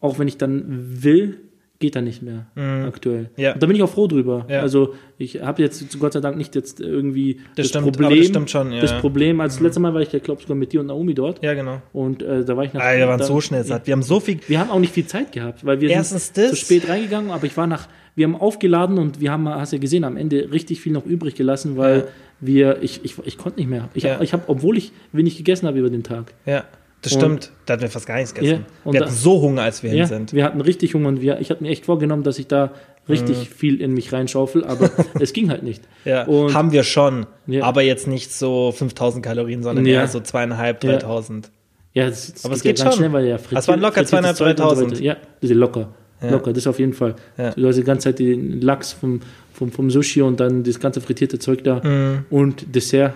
[0.00, 1.38] Auch wenn ich dann will,
[1.80, 2.46] geht da nicht mehr
[2.86, 3.30] aktuell.
[3.36, 3.54] Ja.
[3.54, 4.46] Und da bin ich auch froh drüber.
[4.48, 4.60] Ja.
[4.62, 8.18] Also ich habe jetzt Gott sei Dank nicht jetzt irgendwie Das stimmt, aber Problem.
[8.18, 8.80] das stimmt schon, ja.
[8.80, 11.42] Das Problem, als das letzte Mal war ich, glaube sogar mit dir und Naomi dort.
[11.42, 11.80] Ja, genau.
[11.92, 12.82] Und äh, da war ich nach.
[12.82, 13.86] Ah, wir waren da- so schnell satt.
[13.86, 14.38] Wir haben so viel.
[14.48, 16.50] wir haben auch nicht viel Zeit gehabt, weil wir Erstens sind das.
[16.50, 17.86] zu spät reingegangen, aber ich war nach,
[18.16, 21.36] wir haben aufgeladen und wir haben, hast ja gesehen, am Ende richtig viel noch übrig
[21.36, 22.04] gelassen, weil Ja.
[22.40, 23.88] wir, ich, ich, ich konnte nicht mehr.
[23.94, 24.20] Ich, Ja.
[24.20, 26.34] ich habe, obwohl ich wenig gegessen habe über den Tag.
[26.44, 26.64] Ja,
[27.02, 27.52] das Und- stimmt.
[27.66, 28.64] Da hatten wir fast gar nichts gegessen.
[28.84, 30.32] Ja, wir hatten so Hunger, als wir Ja, hin sind.
[30.32, 32.72] wir hatten richtig Hunger und wir, ich hatte mir echt vorgenommen, dass ich da
[33.08, 35.82] richtig viel in mich reinschaufel, aber es ging halt nicht.
[36.04, 37.26] Ja, Und haben wir schon.
[37.46, 37.64] Ja.
[37.64, 40.00] Aber jetzt nicht so 5000 Kalorien, sondern Ja.
[40.00, 40.92] eher so zweieinhalb, Ja.
[40.98, 41.50] 3000.
[41.94, 42.98] ja, das, das Aber es geht ganz schon.
[42.98, 44.90] schnell, weil ja Das waren locker frittiertes 200, Zeug und so 3000.
[44.92, 45.02] weiter.
[45.02, 45.88] Ja, das ist locker.
[46.20, 47.14] Locker, das auf jeden Fall.
[47.38, 47.50] Ja.
[47.52, 49.20] Du hast die ganze Zeit den Lachs vom,
[49.52, 51.80] vom, vom Sushi und dann das ganze frittierte Zeug da
[52.28, 53.14] und Dessert.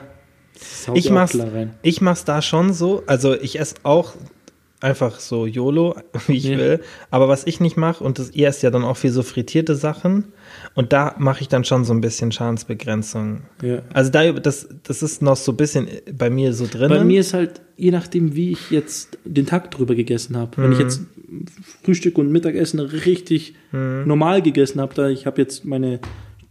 [0.89, 0.97] Mhm.
[0.97, 1.39] Ich mach's,
[1.83, 3.03] ich mach's da schon so.
[3.07, 4.15] Also ich esse auch
[4.81, 5.95] einfach so YOLO,
[6.27, 6.59] wie ich Ja.
[6.59, 6.81] will.
[7.13, 9.77] Aber was ich nicht mache, und das, ihr esst ja dann auch viel so frittierte
[9.77, 10.33] Sachen,
[10.75, 13.43] und da mache ich dann schon so ein bisschen Schadensbegrenzung.
[13.63, 13.83] Ja.
[13.93, 16.89] Also da, das, das ist noch so ein bisschen bei mir so drin.
[16.89, 20.51] Bei mir ist halt, je nachdem, wie ich jetzt den Tag drüber gegessen habe.
[20.57, 20.85] Wenn ich Mhm.
[20.85, 21.01] jetzt
[21.85, 24.03] Frühstück und Mittagessen richtig Mhm.
[24.07, 26.01] normal gegessen habe, da ich habe jetzt meine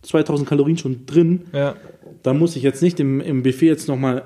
[0.04, 1.76] 2000 Kalorien schon drin, ja.
[2.24, 4.24] Da muss ich jetzt nicht im, im Buffet jetzt nochmal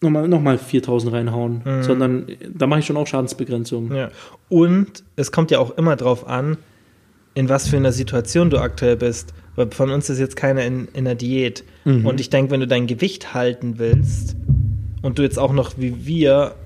[0.00, 3.88] noch mal, noch mal 4000 reinhauen, sondern da mache ich schon auch Schadensbegrenzung.
[3.88, 3.94] Mhm.
[3.94, 4.10] Ja.
[4.50, 6.58] Und es kommt ja auch immer drauf an,
[7.34, 9.32] in was für einer Situation du aktuell bist.
[9.56, 11.64] Weil von uns ist jetzt keiner in, in einer Diät.
[11.84, 12.06] Mhm.
[12.06, 14.36] Und ich denke, wenn du dein Gewicht halten willst
[15.02, 16.56] und du jetzt auch noch wie wir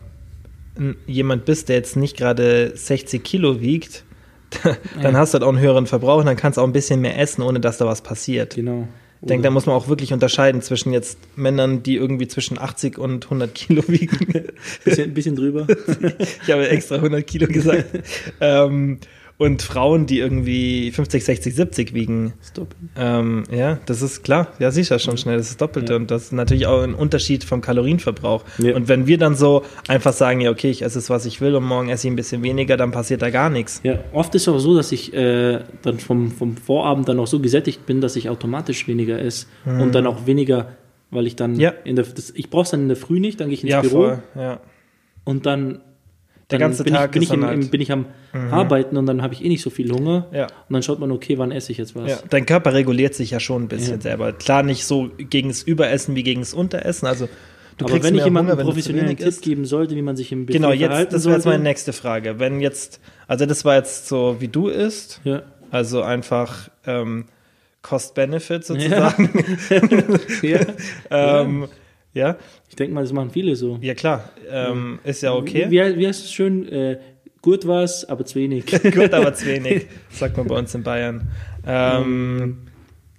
[1.06, 4.04] jemand bist, der jetzt nicht gerade 60 Kilo wiegt,
[5.02, 7.00] dann hast du halt auch einen höheren Verbrauch und dann kannst du auch ein bisschen
[7.00, 8.54] mehr essen, ohne dass da was passiert.
[8.54, 8.88] Genau.
[9.20, 12.98] Ich denke, da muss man auch wirklich unterscheiden zwischen jetzt Männern, die irgendwie zwischen 80
[12.98, 14.44] und 100 Kilo wiegen.
[14.84, 15.66] bisschen, bisschen drüber.
[16.42, 17.86] Ich habe extra 100 Kilo gesagt.
[18.40, 18.98] ähm,
[19.38, 22.32] und Frauen, die irgendwie 50, 60, 70 wiegen.
[22.42, 22.74] Stop.
[22.96, 24.48] Ähm, ja, das ist klar.
[24.58, 25.92] Ja, siehst ja schon schnell, das ist das Doppelte.
[25.92, 25.96] Ja.
[25.96, 28.44] Und das ist natürlich auch ein Unterschied vom Kalorienverbrauch.
[28.58, 28.74] Ja.
[28.74, 31.54] Und wenn wir dann so einfach sagen, ja, okay, ich esse es, was ich will
[31.54, 33.80] und morgen esse ich ein bisschen weniger, dann passiert da gar nichts.
[33.84, 37.28] Ja, oft ist es auch so, dass ich äh, dann vom, vom Vorabend dann auch
[37.28, 40.72] so gesättigt bin, dass ich automatisch weniger esse und dann auch weniger,
[41.12, 41.60] weil ich dann Mhm.
[41.60, 41.72] Ja.
[41.84, 43.70] in der, das, ich brauche es dann in der Früh nicht, dann gehe ich ins
[43.70, 44.22] Ja, Büro voll.
[44.36, 44.60] Ja.
[45.24, 45.78] und dann,
[46.50, 48.06] Der ganze bin, Tag ich, bin, ist ich im, halt- bin ich am
[48.50, 50.44] Arbeiten und dann habe ich eh nicht so viel Hunger Ja.
[50.44, 52.08] und dann schaut man, okay, wann esse ich jetzt was.
[52.10, 54.00] Ja, dein Körper reguliert sich ja schon ein bisschen Ja.
[54.00, 54.32] selber.
[54.32, 57.06] Klar, nicht so gegen das Überessen wie gegen das Unteressen.
[57.06, 57.28] Also
[57.76, 59.42] du Aber kriegst wenn ich jemandem Hunger, professionellen Tipp isst.
[59.42, 62.38] geben sollte, wie man sich im Buffet Genau, jetzt, das wäre jetzt meine nächste Frage.
[62.38, 65.42] Wenn jetzt, also das war jetzt so, wie du isst, Ja.
[65.70, 67.26] also einfach ähm,
[67.82, 69.30] Cost-Benefit sozusagen.
[70.42, 70.60] ja.
[71.10, 71.68] ähm,
[72.18, 72.36] ja.
[72.68, 73.78] Ich denke mal, das machen viele so.
[73.80, 75.66] ja, klar, ähm, ist ja okay.
[75.70, 76.68] Wie, wie heißt es schön?
[76.70, 76.98] Äh,
[77.40, 78.66] gut was, aber zu wenig.
[78.94, 81.28] Gut, aber zu wenig, sagt man bei uns in Bayern.
[81.66, 82.58] Ähm,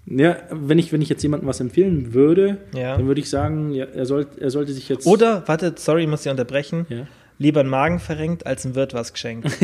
[0.05, 2.97] Ja, wenn ich, wenn ich jetzt jemandem was empfehlen würde, Ja.
[2.97, 5.05] dann würde ich sagen, ja, er, soll, er sollte sich jetzt.
[5.07, 6.85] oder, warte, sorry, ich muss dich unterbrechen.
[6.89, 7.07] Ja.
[7.41, 9.47] Lieber einen Magen verrenkt, als ein Wirt was geschenkt.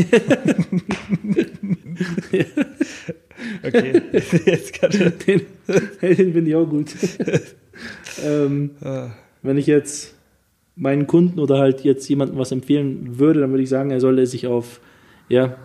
[3.63, 4.01] okay,
[4.45, 5.11] jetzt gerade.
[5.11, 5.41] Den,
[6.01, 6.87] den finde ich auch gut.
[8.23, 9.07] ähm, Äh,
[9.45, 10.13] wenn ich jetzt.
[10.77, 14.27] meinen Kunden oder halt jetzt jemandem was empfehlen würde, dann würde ich sagen, er solle
[14.27, 14.81] sich auf
[15.29, 15.55] ja,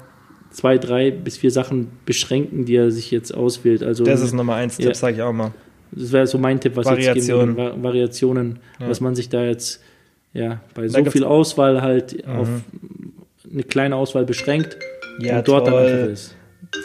[0.53, 3.83] zwei, drei bis vier Sachen beschränken, die er sich jetzt auswählt.
[3.83, 4.85] Also, Das ist Nummer eins, Ja.
[4.87, 5.51] Tipp, sage ich auch mal.
[5.91, 7.57] das wäre so mein Tipp, was ich jetzt Variationen.
[7.57, 7.77] geben würde.
[7.79, 8.89] Va- Variationen, Ja.
[8.89, 9.83] was man sich da jetzt
[10.33, 12.49] ja, bei Da so viel Auswahl halt auf
[13.53, 14.77] eine kleine Auswahl beschränkt
[15.19, 16.37] Ja, und dort dann einfach ist.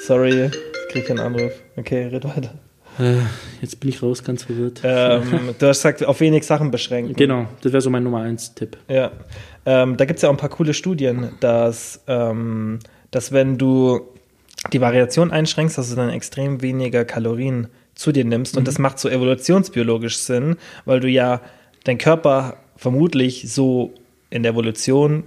[0.08, 0.52] Sorry, ich
[0.92, 1.52] krieg keinen Anruf.
[1.78, 2.56] Okay, red weiter.
[3.00, 3.18] Äh,
[3.62, 4.82] jetzt bin ich raus, ganz verwirrt.
[4.84, 7.14] Ähm, du hast gesagt, auf wenig Sachen beschränken.
[7.16, 8.78] Genau, das wäre so mein Nummer eins Tipp.
[8.88, 9.12] Ja,
[9.66, 12.80] ähm, da gibt es ja auch ein paar coole Studien, dass, ähm,
[13.12, 14.02] dass wenn du
[14.74, 18.58] die Variation einschränkst, dass du dann extrem weniger Kalorien zu dir nimmst.
[18.58, 21.42] Und das macht so evolutionsbiologisch Sinn, weil du ja,
[21.84, 23.94] dein Körper vermutlich so
[24.30, 25.24] in der Evolution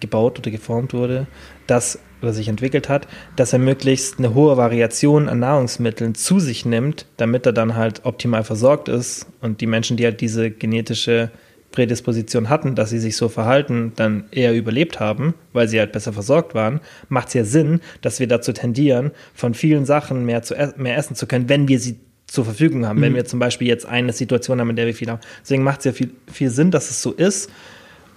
[0.00, 1.26] gebaut oder geformt wurde,
[1.66, 6.64] dass oder sich entwickelt hat, dass er möglichst eine hohe Variation an Nahrungsmitteln zu sich
[6.64, 11.30] nimmt, damit er dann halt optimal versorgt ist und die Menschen, die halt diese genetische
[11.70, 16.12] Prädisposition hatten, dass sie sich so verhalten, dann eher überlebt haben, weil sie halt besser
[16.12, 20.54] versorgt waren, macht es ja Sinn, dass wir dazu tendieren, von vielen Sachen mehr, zu,
[20.76, 23.00] mehr essen zu können, wenn wir sie zur Verfügung haben.
[23.00, 25.20] Wenn wir zum Beispiel jetzt eine Situation haben, in der wir viel haben.
[25.40, 27.50] Deswegen macht es ja viel, viel Sinn, dass es so ist.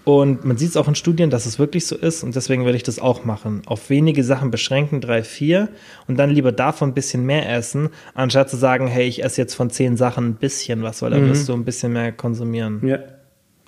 [0.04, 2.24] Und man sieht es auch in Studien, dass es wirklich so ist.
[2.24, 3.62] Und deswegen würde ich das auch machen.
[3.68, 5.70] Auf wenige Sachen beschränken, drei, vier.
[6.08, 9.54] Und dann lieber davon ein bisschen mehr essen, anstatt zu sagen, hey, ich esse jetzt
[9.54, 12.82] von zehn Sachen ein bisschen was, weil da wirst du ein bisschen mehr konsumieren.
[12.84, 12.98] Ja.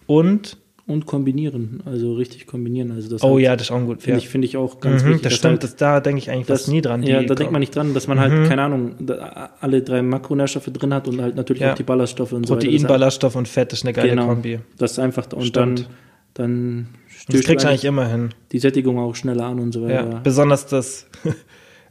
[0.07, 2.91] Und, Und kombinieren, also richtig kombinieren.
[2.91, 4.01] Also das oh halt, ja, das ist auch gut.
[4.01, 4.23] finde ja.
[4.23, 5.21] ich, finde ich auch ganz mhm, wichtig.
[5.23, 7.03] das stimmt, halt- das, da denke ich eigentlich fast nie dran.
[7.03, 10.65] Ja, da denkt man nicht dran, dass man halt, keine Ahnung, da, alle drei Makronährstoffe
[10.73, 11.71] drin hat und halt natürlich Ja.
[11.71, 12.87] auch die Ballaststoffe und so Protein, weiter.
[12.87, 14.59] Ballaststoff und Fett ist eine geile genau, Kombi.
[14.77, 15.79] Das ist einfach, und Stimmt.
[15.79, 15.85] dann,
[16.33, 18.33] dann Und das stößt kriegst du eigentlich immer hin.
[18.51, 20.19] die Sättigung auch schneller an und so Ja, weiter.
[20.23, 21.07] besonders das,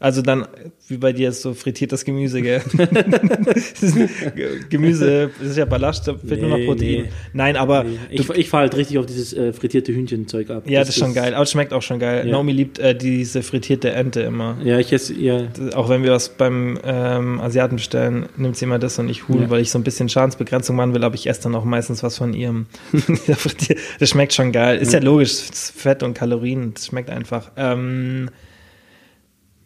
[0.02, 0.46] also dann,
[0.88, 2.60] wie bei dir ist so frittiertes Gemüse, gell?
[2.76, 3.80] Das
[4.68, 7.02] Gemüse, das ist ja Ballast, da fehlt nur noch Nee, Protein.
[7.02, 7.08] nee.
[7.32, 10.64] Nein, aber Ich, ich fahre halt richtig auf dieses äh, frittierte Hühnchenzeug ab.
[10.68, 11.34] ja, das, ist schon geil.
[11.34, 12.26] Aber es schmeckt auch schon geil.
[12.26, 12.32] Ja.
[12.32, 14.58] Naomi liebt äh, diese frittierte Ente immer.
[14.64, 18.78] Ja, ich esse, ja, Auch wenn wir was beim ähm, Asiaten bestellen, nimmt sie immer
[18.78, 19.50] das und ich Huhn, Ja.
[19.50, 22.18] weil ich so ein bisschen Schadensbegrenzung machen will, aber ich esse dann auch meistens was
[22.18, 22.66] von ihrem.
[23.98, 24.78] das schmeckt schon geil.
[24.78, 27.50] Ist ja logisch, es ist Fett und Kalorien, das schmeckt einfach.
[27.56, 28.28] Ähm,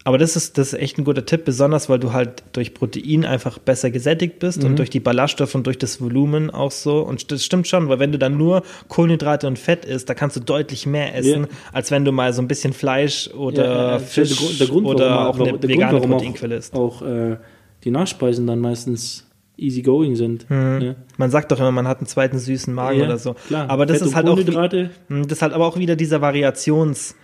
[0.06, 3.24] aber das ist, das ist echt ein guter Tipp, besonders weil du halt durch Protein
[3.24, 4.70] einfach besser gesättigt bist Mhm.
[4.70, 7.00] und durch die Ballaststoffe und durch das Volumen auch so.
[7.00, 10.36] Und das stimmt schon, weil wenn du dann nur Kohlenhydrate und Fett isst, da kannst
[10.36, 11.48] du deutlich mehr essen, Ja.
[11.72, 14.86] als wenn du mal so ein bisschen Fleisch oder ja, äh, Fisch der der Grund,
[14.86, 16.72] oder auch eine vegane Grund, Proteinquelle ist.
[16.74, 17.36] Auch, auch äh,
[17.84, 19.26] die Nachspeisen dann meistens
[19.58, 20.46] easy going sind.
[20.50, 20.94] Ja.
[21.16, 23.34] Man sagt doch immer, man hat einen zweiten süßen Magen Ja, oder so.
[23.48, 23.68] klar.
[23.70, 24.38] Aber das Fett ist halt auch.
[24.38, 27.14] Hm, das ist halt aber auch wieder dieser Variations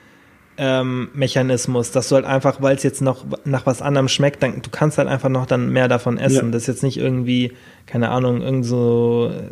[0.59, 4.61] ähm, Mechanismus, dass du halt einfach, weil es jetzt noch nach was anderem schmeckt, dann
[4.61, 6.47] du kannst halt einfach noch dann mehr davon essen.
[6.47, 6.51] Ja.
[6.53, 7.53] Das ist jetzt nicht irgendwie,
[7.87, 9.45] keine Ahnung, irgend so äh,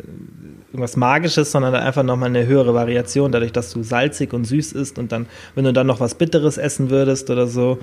[0.67, 4.99] irgendwas Magisches, sondern einfach nochmal eine höhere Variation, dadurch, dass du salzig und süß isst
[4.99, 7.79] und dann, wenn du dann noch was Bitteres essen würdest oder so,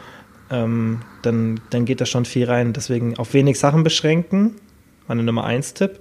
[0.50, 2.72] ähm, dann, dann geht da schon viel rein.
[2.72, 4.54] Deswegen auf wenig Sachen beschränken,
[5.08, 6.00] meine Nummer 1 Tipp.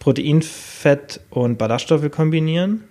[0.00, 2.84] Protein, Fett und Ballaststoffe kombinieren.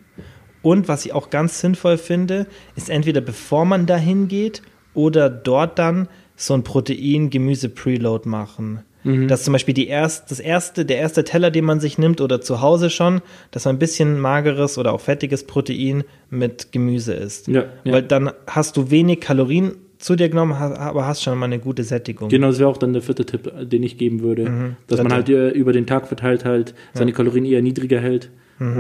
[0.66, 4.64] Und was ich auch ganz sinnvoll finde, ist entweder bevor man dahin geht
[4.96, 8.80] oder dort dann so ein Protein-Gemüse-Preload machen.
[9.28, 12.42] Dass zum Beispiel die erst, das erste, der erste Teller, den man sich nimmt oder
[12.42, 17.48] zu Hause schon, dass man ein bisschen mageres oder auch fettiges Protein mit Gemüse isst.
[17.48, 17.94] Ja, ja.
[17.94, 21.84] Weil dann hast du wenig Kalorien zu dir genommen, aber hast schon mal eine gute
[21.84, 22.30] Sättigung.
[22.30, 24.76] Genau, das wäre auch dann der vierte Tipp, äh, den ich geben würde.
[24.88, 28.32] Dass man halt äh, über den Tag verteilt halt seine Kalorien eher niedriger hält.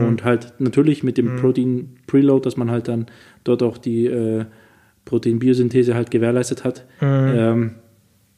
[0.07, 3.07] Und halt natürlich mit dem Protein Preload, dass man halt dann
[3.43, 4.45] dort auch die äh,
[5.05, 6.85] Proteinbiosynthese halt gewährleistet hat.
[7.38, 7.71] Ähm,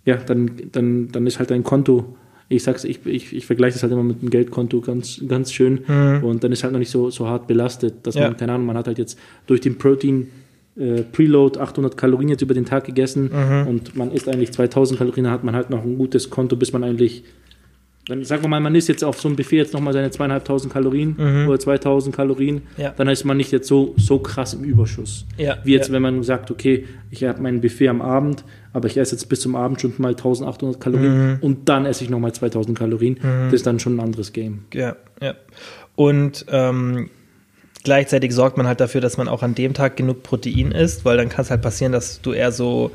[0.06, 2.16] ja, dann, dann, dann ist halt ein Konto.
[2.50, 5.80] Ich sag's, ich, ich, ich vergleiche das halt immer mit einem Geldkonto ganz, ganz schön.
[6.24, 8.28] Und dann ist halt noch nicht so, so hart belastet, dass Ja.
[8.30, 10.28] man, keine Ahnung, man hat halt jetzt durch den Protein
[10.78, 13.30] äh, Preload 800 Kalorien jetzt über den Tag gegessen
[13.68, 16.84] und man isst eigentlich 2000 Kalorien, hat man halt noch ein gutes Konto, bis man
[16.84, 17.24] eigentlich,
[18.08, 20.72] dann sagen wir mal, man isst jetzt auf so einem Buffet jetzt nochmal seine zweieinhalbtausend
[20.72, 22.94] Kalorien oder 2000 Kalorien, Ja.
[22.96, 25.26] dann ist man nicht jetzt so, so krass im Überschuss.
[25.38, 25.94] Ja, Wie jetzt, ja.
[25.94, 28.44] wenn man sagt, okay, ich habe mein Buffet am Abend,
[28.74, 32.10] aber ich esse jetzt bis zum Abend schon mal 1800 Kalorien und dann esse ich
[32.10, 33.18] nochmal 2000 Kalorien.
[33.46, 34.60] Das ist dann schon ein anderes Game.
[34.74, 35.34] Ja, ja.
[35.96, 37.10] Und ähm,
[37.84, 41.18] gleichzeitig sorgt man halt dafür, dass man auch an dem Tag genug Protein isst, weil
[41.18, 42.92] dann kann es halt passieren, dass du eher so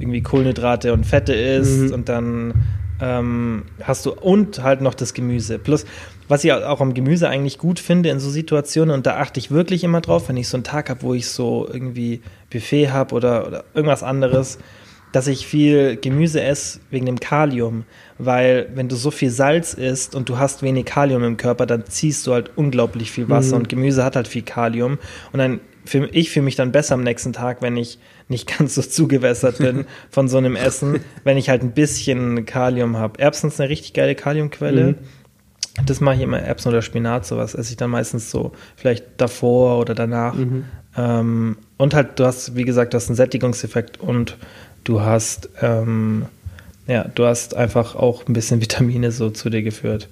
[0.00, 2.54] irgendwie Kohlenhydrate und Fette isst und dann
[3.00, 5.58] ähm, hast du und halt noch das Gemüse.
[5.58, 5.84] Plus,
[6.28, 9.50] was ich auch am Gemüse eigentlich gut finde in so Situationen, und da achte ich
[9.50, 13.14] wirklich immer drauf, wenn ich so einen Tag habe, wo ich so irgendwie Buffet habe
[13.14, 14.58] oder, oder irgendwas anderes,
[15.12, 17.84] dass ich viel Gemüse esse wegen dem Kalium,
[18.18, 21.86] weil wenn du so viel Salz isst und du hast wenig Kalium im Körper, dann
[21.86, 23.62] ziehst du halt unglaublich viel Wasser Mhm.
[23.62, 24.98] und Gemüse hat halt viel Kalium
[25.32, 27.98] und dann fühl, ich fühle mich dann besser am nächsten Tag, wenn ich
[28.28, 32.96] nicht ganz so zugewässert bin von so einem Essen, wenn ich halt ein bisschen Kalium
[32.96, 33.18] habe.
[33.18, 34.92] Erbsen ist eine richtig geile Kaliumquelle.
[34.92, 34.94] Mhm.
[35.86, 39.78] Das mache ich immer Erbsen oder Spinat, sowas esse ich dann meistens so vielleicht davor
[39.78, 40.34] oder danach.
[40.34, 40.64] Mhm.
[40.96, 44.36] Ähm, und halt, du hast, wie gesagt, du hast einen Sättigungseffekt und
[44.84, 46.26] du hast, ähm,
[46.88, 50.08] ja, du hast einfach auch ein bisschen Vitamine so zu dir geführt.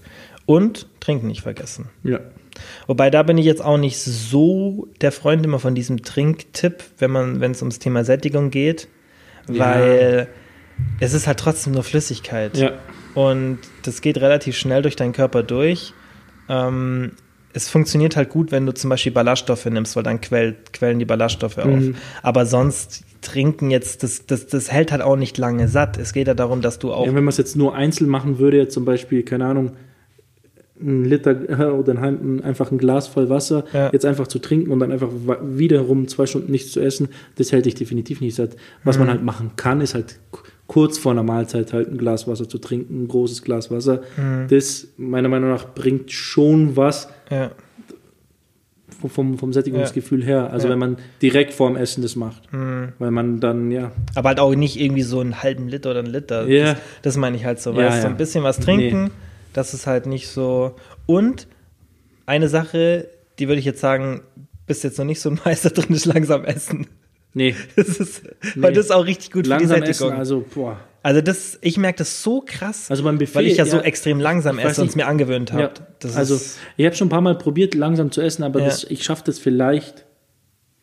[0.46, 1.86] Und trinken nicht vergessen.
[2.04, 2.20] Ja.
[2.86, 7.10] Wobei da bin ich jetzt auch nicht so der Freund immer von diesem Trinktipp, wenn
[7.10, 8.88] man, wenn es ums Thema Sättigung geht,
[9.48, 9.64] Ja.
[9.64, 10.28] weil
[11.00, 12.56] es ist halt trotzdem nur Flüssigkeit.
[12.56, 12.72] Ja.
[13.14, 15.94] Und das geht relativ schnell durch deinen Körper durch.
[16.48, 17.12] Ähm,
[17.52, 21.06] es funktioniert halt gut, wenn du zum Beispiel Ballaststoffe nimmst, weil dann quell, quellen die
[21.06, 21.64] Ballaststoffe auf.
[21.66, 21.94] Mhm.
[22.22, 25.96] Aber sonst trinken jetzt, das, das, das hält halt auch nicht lange satt.
[25.96, 27.06] Es geht ja darum, dass du auch.
[27.06, 29.72] Ja, wenn man es jetzt nur einzeln machen würde, jetzt zum Beispiel, keine Ahnung,
[30.80, 33.90] ein Liter äh, oder ein, einfach ein Glas voll Wasser, Ja.
[33.92, 35.08] jetzt einfach zu trinken und dann einfach
[35.42, 38.56] wiederum zwei Stunden nichts zu essen, das hält dich definitiv nicht satt.
[38.84, 40.18] Was man halt machen kann, ist halt
[40.66, 44.02] kurz vor einer Mahlzeit halt ein Glas Wasser zu trinken, ein großes Glas Wasser.
[44.48, 47.52] Das meiner Meinung nach bringt schon was ja,
[49.08, 50.50] vom- vom, Sättigungsgefühl her.
[50.52, 50.72] Also Ja.
[50.72, 52.42] wenn man direkt vorm Essen das macht.
[52.52, 56.12] Weil man dann, ja, aber halt auch nicht irgendwie so einen halben Liter oder einen
[56.12, 56.46] Liter.
[56.48, 56.72] Ja.
[56.74, 57.72] Das, das meine ich halt so.
[57.72, 58.04] Ja, so ja.
[58.06, 59.10] ein bisschen was trinken, Nee.
[59.56, 60.74] Das ist halt nicht so.
[61.06, 61.48] Und
[62.26, 64.22] eine Sache, die würde ich jetzt sagen,
[64.66, 66.86] bist jetzt noch nicht so ein Meister drin, ist langsam essen.
[67.34, 68.22] nee, Das ist,
[68.56, 68.76] Weil Nee.
[68.76, 70.18] das ist auch richtig gut langsam für die essen, Sättigung.
[70.18, 70.80] also boah.
[71.02, 73.82] Also das, ich merke das so krass, Also beim Buffet, weil ich ja, so ja,
[73.84, 75.62] extrem langsam esse und es mir angewöhnt habe.
[76.02, 76.40] Ja, also
[76.76, 78.66] ich habe schon ein paar Mal probiert, langsam zu essen, aber Ja.
[78.66, 80.05] das, ich schaffe das vielleicht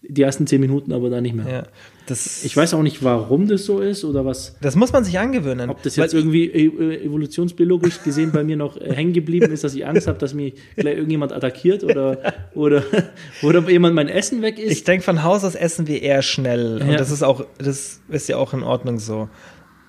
[0.07, 1.47] die ersten zehn Minuten, aber dann nicht mehr.
[1.49, 1.63] ja,
[2.07, 4.55] das, Ich weiß auch nicht, warum das so ist oder was.
[4.61, 5.69] das muss man sich angewöhnen.
[5.69, 9.73] Ob das jetzt irgendwie äh, evolutionsbiologisch gesehen bei mir noch äh, hängen geblieben ist, dass
[9.75, 12.17] ich Angst habe, dass mich gleich irgendjemand attackiert oder,
[12.53, 12.83] oder,
[13.43, 14.71] oder jemand mein Essen weg ist.
[14.73, 16.81] Ich denke, von Haus aus essen wir eher schnell.
[16.81, 16.97] Und Ja.
[16.97, 19.29] das ist auch, das ist ja auch in Ordnung so.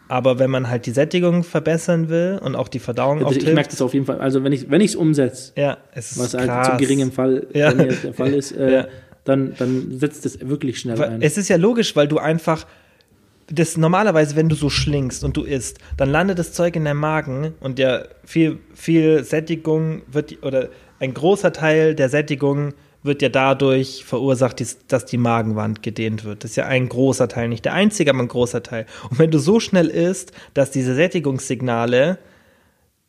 [0.07, 3.71] Aber wenn man halt die Sättigung verbessern will und auch die Verdauung oft ich merke
[3.71, 4.21] das auf jeden Fall.
[4.21, 6.71] Also wenn ich es wenn umsetze, ja, es ist was halt krass.
[6.71, 7.73] zu geringem Fall Ja.
[7.73, 8.87] der Fall ist, äh, Ja.
[9.25, 11.23] Dann, dann setzt es wirklich schnell Weil ein.
[11.23, 12.67] Es ist ja logisch, weil du einfach
[13.49, 17.01] das normalerweise, wenn du so schlingst und du isst, dann landet das Zeug in deinem
[17.01, 23.29] Magen und ja viel, viel Sättigung wird oder ein großer Teil der Sättigung wird ja
[23.29, 26.43] dadurch verursacht, dass die Magenwand gedehnt wird.
[26.43, 28.87] Das ist ja ein großer Teil, nicht der einzige, aber ein großer Teil.
[29.11, 32.19] Und wenn du so schnell isst, dass diese Sättigungssignale,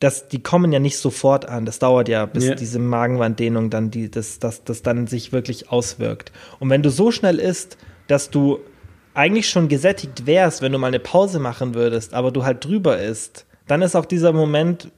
[0.05, 1.65] dass die kommen ja nicht sofort an.
[1.65, 2.53] Das dauert ja, bis Ja.
[2.53, 6.31] diese Magenwanddehnung dann, die, das, das, das dann sich wirklich auswirkt.
[6.59, 8.59] Und wenn du so schnell isst, dass du
[9.15, 12.99] eigentlich schon gesättigt wärst, wenn du mal eine Pause machen würdest, aber du halt drüber
[13.01, 14.91] isst, dann ist auch dieser Moment,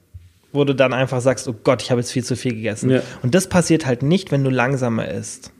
[0.52, 2.90] wo du dann einfach sagst, oh Gott, ich habe jetzt viel zu viel gegessen.
[2.90, 3.00] Ja.
[3.22, 5.52] Und das passiert halt nicht, wenn du langsamer isst.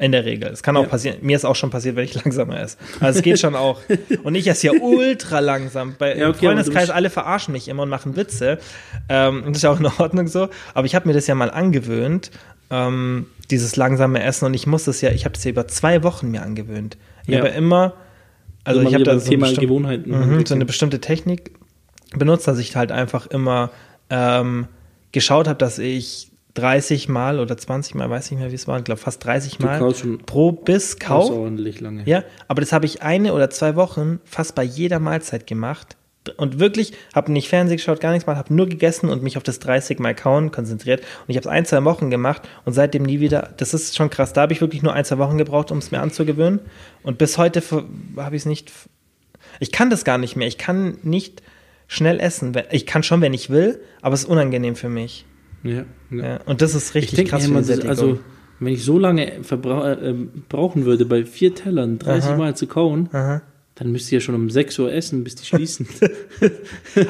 [0.00, 0.48] In der Regel.
[0.50, 0.88] Es kann auch Ja.
[0.88, 1.16] passieren.
[1.22, 2.76] Mir ist auch schon passiert, wenn ich langsamer esse.
[3.00, 3.80] Also es geht schon auch.
[4.22, 5.96] Und ich esse ja ultra langsam.
[5.98, 8.58] Bei Ja, okay, Freundeskreis, alle verarschen mich immer und machen Witze.
[9.08, 10.48] Ähm, und das ist auch in Ordnung so.
[10.74, 12.30] Aber ich habe mir das ja mal angewöhnt,
[12.70, 14.44] ähm, dieses langsame Essen.
[14.44, 16.96] Und ich muss das ja, ich habe das ja über zwei Wochen mir angewöhnt.
[17.24, 17.38] Ich Ja.
[17.38, 17.94] habe ja immer,
[18.62, 20.10] also ich habe da so, eine Thema bestimmte- Gewohnheiten.
[20.10, 21.50] Mhm, so eine bestimmte Technik
[22.16, 23.70] benutzt, dass ich halt einfach immer
[24.10, 24.68] ähm,
[25.12, 26.27] geschaut habe, dass ich
[26.58, 29.58] 30 Mal oder 20 Mal, weiß nicht mehr, wie es war, ich glaube fast 30
[29.58, 29.94] Du Mal
[30.26, 31.18] pro Biss kau.
[31.18, 32.02] außerordentlich lange.
[32.06, 35.96] Ja, aber das habe ich eine oder zwei Wochen fast bei jeder Mahlzeit gemacht.
[36.36, 39.42] Und wirklich, habe nicht Fernsehen geschaut, gar nichts mal, habe nur gegessen und mich auf
[39.42, 41.00] das 30 Mal kauen konzentriert.
[41.00, 43.54] Und ich habe es ein, zwei Wochen gemacht und seitdem nie wieder.
[43.56, 44.34] Das ist schon krass.
[44.34, 46.60] Da habe ich wirklich nur ein, zwei Wochen gebraucht, um es mir anzugewöhnen.
[47.02, 47.62] Und bis heute
[48.16, 48.70] habe ich es nicht.
[49.60, 50.48] Ich kann das gar nicht mehr.
[50.48, 51.42] Ich kann nicht
[51.86, 52.52] schnell essen.
[52.72, 55.24] Ich kann schon, wenn ich will, aber es ist unangenehm für mich.
[55.62, 56.24] Ja, ja.
[56.24, 56.40] Ja.
[56.46, 58.18] Und das ist Ich richtig denke krass immer, das, also
[58.60, 59.40] wenn ich so lange äh,
[60.02, 62.36] ähm, brauchen würde, bei vier Tellern 30 Aha.
[62.36, 63.42] Mal zu kauen, Aha.
[63.76, 65.86] dann müsst ihr ja schon um 6 Uhr essen, bis die schließen.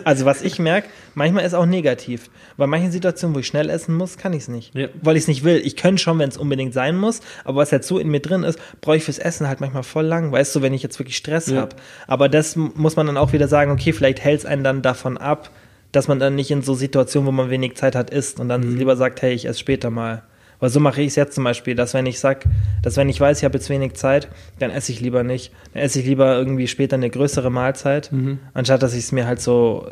[0.04, 2.28] Also was ich merke, manchmal ist auch negativ.
[2.56, 4.74] Bei manchen Situationen, wo ich schnell essen muss, kann ich es nicht.
[4.74, 4.88] Ja.
[5.00, 5.60] Weil ich es nicht will.
[5.64, 8.42] Ich könnte schon, wenn es unbedingt sein muss, aber was halt so in mir drin
[8.42, 10.32] ist, brauche ich fürs Essen halt manchmal voll lang.
[10.32, 11.60] Weißt du, wenn ich jetzt wirklich Stress Ja.
[11.62, 11.76] habe.
[12.06, 15.16] Aber das muss man dann auch wieder sagen, okay, vielleicht hält es einen dann davon
[15.16, 15.50] ab,
[15.92, 18.60] dass man dann nicht in so Situationen, wo man wenig Zeit hat, isst und dann
[18.72, 18.76] Mhm.
[18.78, 20.22] lieber sagt, hey, ich esse später mal.
[20.60, 22.44] Weil so mache ich es jetzt zum Beispiel, dass wenn ich sag,
[22.82, 25.52] dass wenn ich weiß, ich habe jetzt wenig Zeit, dann esse ich lieber nicht.
[25.72, 28.40] Dann esse ich lieber irgendwie später eine größere Mahlzeit, Mhm.
[28.54, 29.88] anstatt dass ich es mir halt so,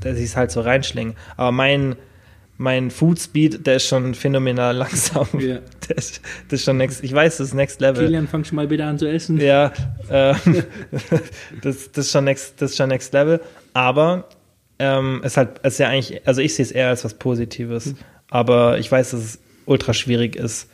[0.00, 1.14] dass ich es halt so reinschlinge.
[1.36, 1.96] Aber mein,
[2.56, 5.26] mein Food Speed, der ist schon phänomenal langsam.
[5.38, 5.58] Ja.
[5.88, 6.20] das
[6.50, 8.04] ist schon next, ich weiß, das ist Next Level.
[8.06, 9.38] Kilian, fang schon mal bitte an zu essen.
[9.38, 9.66] Ja,
[10.08, 10.34] äh,
[11.62, 13.40] das, das, ist schon next, das ist schon Next Level.
[13.74, 14.24] Aber
[14.80, 17.86] ähm, es, halt, ist ja eigentlich, also ich sehe es eher als was Positives.
[17.86, 17.96] Mhm.
[18.30, 20.68] Aber ich weiß, dass es ultra schwierig ist.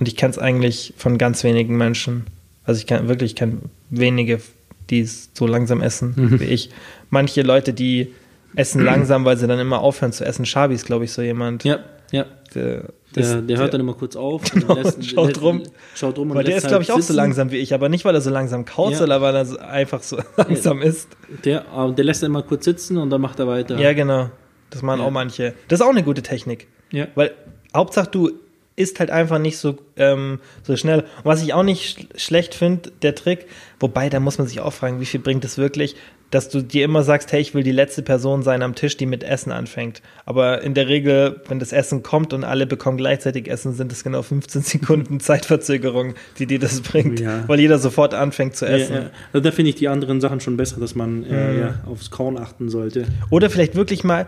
[0.00, 2.26] Und ich kenne es eigentlich von ganz wenigen Menschen.
[2.64, 3.58] Also ich kann wirklich, kenne
[3.90, 4.40] wenige,
[4.88, 6.40] die es so langsam essen mhm.
[6.40, 6.70] wie ich.
[7.10, 8.12] Manche Leute, die
[8.56, 10.46] essen langsam, weil sie dann immer aufhören zu essen.
[10.46, 11.64] Schabi ist, glaube ich, so jemand.
[11.64, 11.80] Ja,
[12.12, 12.24] ja.
[12.54, 12.84] Der,
[13.14, 14.42] der, der, hört dann immer kurz auf.
[14.54, 15.62] Genau, lässt, schaut lässt, rum.
[15.94, 17.12] Schaut rum und weil der ist, glaube ich, auch sitzen.
[17.12, 18.98] so langsam wie ich, aber nicht, weil er so langsam kaut, ja.
[18.98, 21.08] sondern weil er so einfach so langsam ist.
[21.44, 21.64] Der,
[21.96, 23.78] der lässt immer kurz sitzen und dann macht er weiter.
[23.78, 24.30] Ja, genau.
[24.70, 25.06] Das machen ja.
[25.06, 25.54] auch manche.
[25.68, 26.68] Das ist auch eine gute Technik.
[26.90, 27.08] Ja.
[27.14, 27.32] Weil
[27.74, 28.30] Hauptsache du
[28.76, 31.00] isst halt einfach nicht so, ähm, so schnell.
[31.00, 33.46] Und was ich auch nicht sch schlecht finde, der Trick,
[33.78, 35.94] wobei da muss man sich auch fragen, wie viel bringt es wirklich,
[36.30, 39.06] dass du dir immer sagst, hey, ich will die letzte Person sein am Tisch, die
[39.06, 40.02] mit Essen anfängt.
[40.24, 44.02] Aber in der Regel, wenn das Essen kommt und alle bekommen gleichzeitig Essen, sind es
[44.02, 47.44] genau 15 Sekunden Zeitverzögerung, die dir das bringt, ja.
[47.46, 48.94] weil jeder sofort anfängt zu essen.
[48.94, 49.10] Ja, ja.
[49.32, 51.58] Also da finde ich die anderen Sachen schon besser, dass man äh, mhm.
[51.60, 53.06] ja, aufs Korn achten sollte.
[53.30, 54.26] Oder vielleicht wirklich mal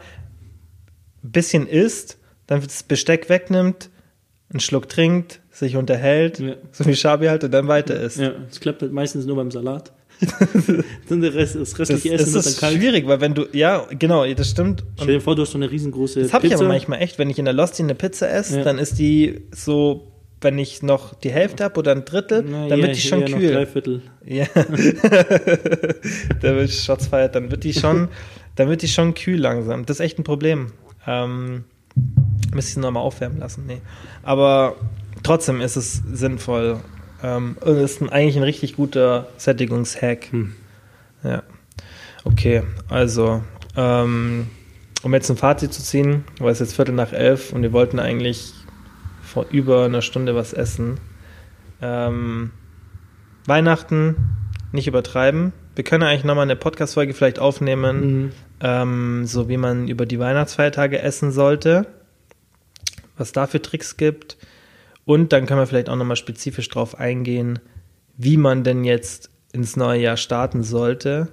[1.24, 3.90] ein bisschen isst, dann das Besteck wegnimmt,
[4.50, 6.40] einen Schluck trinkt, sich unterhält,
[6.70, 8.18] so wie Schabi halt und dann weiter isst.
[8.18, 9.92] Ja, das klappt halt meistens nur beim Salat.
[11.08, 14.24] dann der Rest, das restliche das, Essen das ist schwierig, weil wenn du, ja, genau,
[14.26, 14.84] das stimmt.
[14.96, 17.30] Stell dir vor, du hast so eine riesengroße Das habe ich aber manchmal echt, wenn
[17.30, 18.64] ich in der Losty eine Pizza esse, ja.
[18.64, 22.80] dann ist die so, wenn ich noch die Hälfte habe oder ein Drittel, Na, dann
[22.80, 23.52] ja, wird die schon kühl.
[23.52, 24.02] Drei Viertel.
[24.24, 24.46] Ja.
[24.54, 28.08] da wird Shots feiert, dann wird die schon,
[28.54, 29.86] dann wird die schon kühl langsam.
[29.86, 30.72] Das ist echt ein Problem.
[31.06, 31.64] Ähm,
[32.54, 33.64] müsste ich sie nochmal aufwärmen lassen.
[33.66, 33.80] Nee.
[34.22, 34.76] Aber
[35.22, 36.80] trotzdem ist es sinnvoll,
[37.22, 40.32] ähm, ist ein, eigentlich ein richtig guter Sättigungshack.
[40.32, 40.54] Hm.
[41.22, 41.42] Ja.
[42.24, 43.42] Okay, also,
[43.76, 44.48] ähm,
[45.02, 47.98] um jetzt ein Fazit zu ziehen, weil es jetzt Viertel nach elf und wir wollten
[47.98, 48.52] eigentlich
[49.22, 50.98] vor über einer Stunde was essen.
[51.80, 52.50] Ähm,
[53.46, 54.16] Weihnachten
[54.72, 55.52] nicht übertreiben.
[55.74, 58.32] Wir können eigentlich nochmal eine Podcast-Folge vielleicht aufnehmen, mhm.
[58.60, 61.86] ähm, so wie man über die Weihnachtsfeiertage essen sollte,
[63.16, 64.36] was da für Tricks gibt.
[65.06, 67.60] Und dann können wir vielleicht auch nochmal spezifisch darauf eingehen,
[68.18, 71.28] wie man denn jetzt ins neue Jahr starten sollte.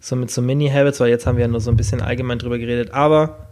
[0.00, 2.58] So mit so Mini-Habits, weil jetzt haben wir ja nur so ein bisschen allgemein drüber
[2.58, 2.92] geredet.
[2.92, 3.46] Aber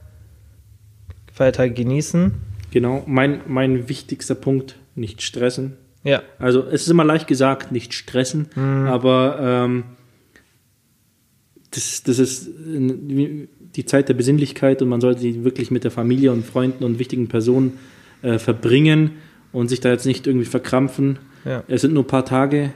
[1.32, 2.32] Feiertage genießen.
[2.70, 5.76] Genau, mein, mein wichtigster Punkt, nicht stressen.
[6.02, 6.22] Ja.
[6.38, 8.86] Also es ist immer leicht gesagt, nicht stressen, mhm.
[8.86, 9.84] aber ähm,
[11.70, 16.32] das, das ist die Zeit der Besinnlichkeit und man sollte sie wirklich mit der Familie
[16.32, 17.78] und Freunden und wichtigen Personen
[18.22, 19.12] äh, verbringen
[19.52, 21.18] und sich da jetzt nicht irgendwie verkrampfen.
[21.44, 21.62] Ja.
[21.68, 22.72] Es sind nur ein paar Tage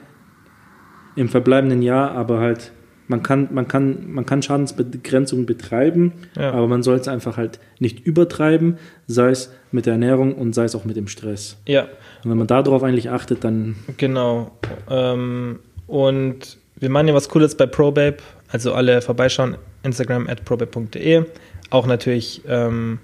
[1.16, 2.72] im verbleibenden Jahr, aber halt
[3.08, 6.52] man kann, man kann, man kann Schadensbegrenzung betreiben, ja.
[6.52, 10.64] aber man soll es einfach halt nicht übertreiben, sei es mit der Ernährung und sei
[10.64, 11.58] es auch mit dem Stress.
[11.66, 11.82] Ja.
[12.24, 13.76] Und wenn man darauf eigentlich achtet, dann.
[13.98, 14.52] Genau.
[14.88, 18.16] Ähm, und wir machen ja was Cooles bei ProBabe,
[18.48, 21.24] also alle vorbeischauen, Instagram at probabe.de.
[21.70, 22.98] Auch natürlich ähm,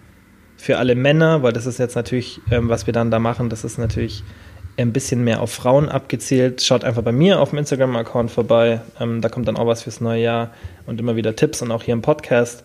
[0.59, 3.65] für alle Männer, weil das ist jetzt natürlich, ähm, was wir dann da machen, das
[3.65, 4.23] ist natürlich
[4.77, 6.63] ein bisschen mehr auf Frauen abgezielt.
[6.63, 8.81] Schaut einfach bei mir auf dem Instagram-Account vorbei.
[9.01, 10.51] Ähm, da kommt dann auch was fürs neue Jahr
[10.87, 12.65] und immer wieder Tipps und auch hier im Podcast.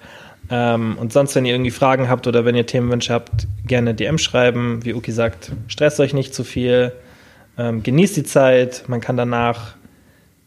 [0.49, 4.17] Ähm, und sonst, wenn ihr irgendwie Fragen habt oder wenn ihr Themenwünsche habt, gerne DM
[4.17, 4.83] schreiben.
[4.83, 6.91] Wie Uki sagt, stresst euch nicht zu viel,
[7.57, 8.83] ähm, genießt die Zeit.
[8.87, 9.75] Man kann danach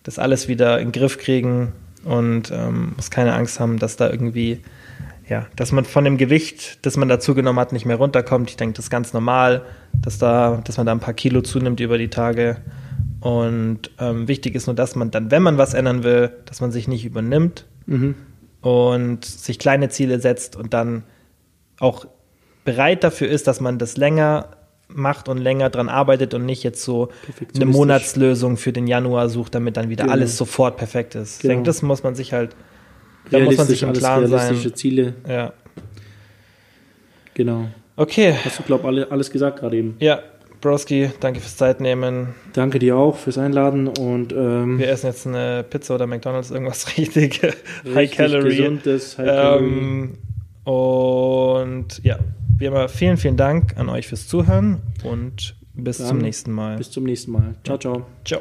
[0.02, 1.72] das alles wieder in den Griff kriegen
[2.04, 4.60] und ähm, muss keine Angst haben, dass da irgendwie
[5.28, 8.50] ja, dass man von dem Gewicht, das man dazu genommen hat, nicht mehr runterkommt.
[8.50, 9.62] Ich denke, das ist ganz normal,
[9.92, 12.58] dass, da, dass man da ein paar Kilo zunimmt über die Tage.
[13.20, 16.70] Und ähm, wichtig ist nur, dass man dann, wenn man was ändern will, dass man
[16.70, 18.14] sich nicht übernimmt mhm.
[18.60, 21.02] und sich kleine Ziele setzt und dann
[21.80, 22.06] auch
[22.64, 24.50] bereit dafür ist, dass man das länger
[24.88, 27.08] macht und länger dran arbeitet und nicht jetzt so
[27.54, 30.12] eine Monatslösung für den Januar sucht, damit dann wieder genau.
[30.12, 31.40] alles sofort perfekt ist.
[31.40, 31.50] Genau.
[31.50, 32.54] Ich denke, das muss man sich halt
[33.30, 34.76] da muss man sich im Klaren realistische sein.
[34.76, 35.14] Ziele.
[35.28, 35.52] Ja.
[37.34, 37.68] Genau.
[37.96, 38.34] Okay.
[38.44, 39.96] Hast du, glaube ich, alles gesagt gerade eben.
[40.00, 40.20] Ja.
[40.60, 42.34] Broski, danke fürs Zeitnehmen.
[42.54, 46.88] Danke dir auch fürs Einladen und ähm, wir essen jetzt eine Pizza oder McDonalds, irgendwas
[46.96, 47.40] richtig,
[47.94, 48.56] High Calorie.
[48.56, 49.64] Gesundes, High Calorie.
[49.64, 50.18] Ähm,
[50.64, 52.18] und ja,
[52.58, 56.76] wie immer, vielen, vielen Dank an euch fürs Zuhören und bis Dann zum nächsten Mal.
[56.78, 57.54] Bis zum nächsten Mal.
[57.62, 58.06] Ciao, ciao.
[58.24, 58.40] Ciao.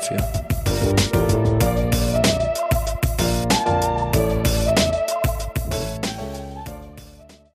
[0.01, 1.30] dafür.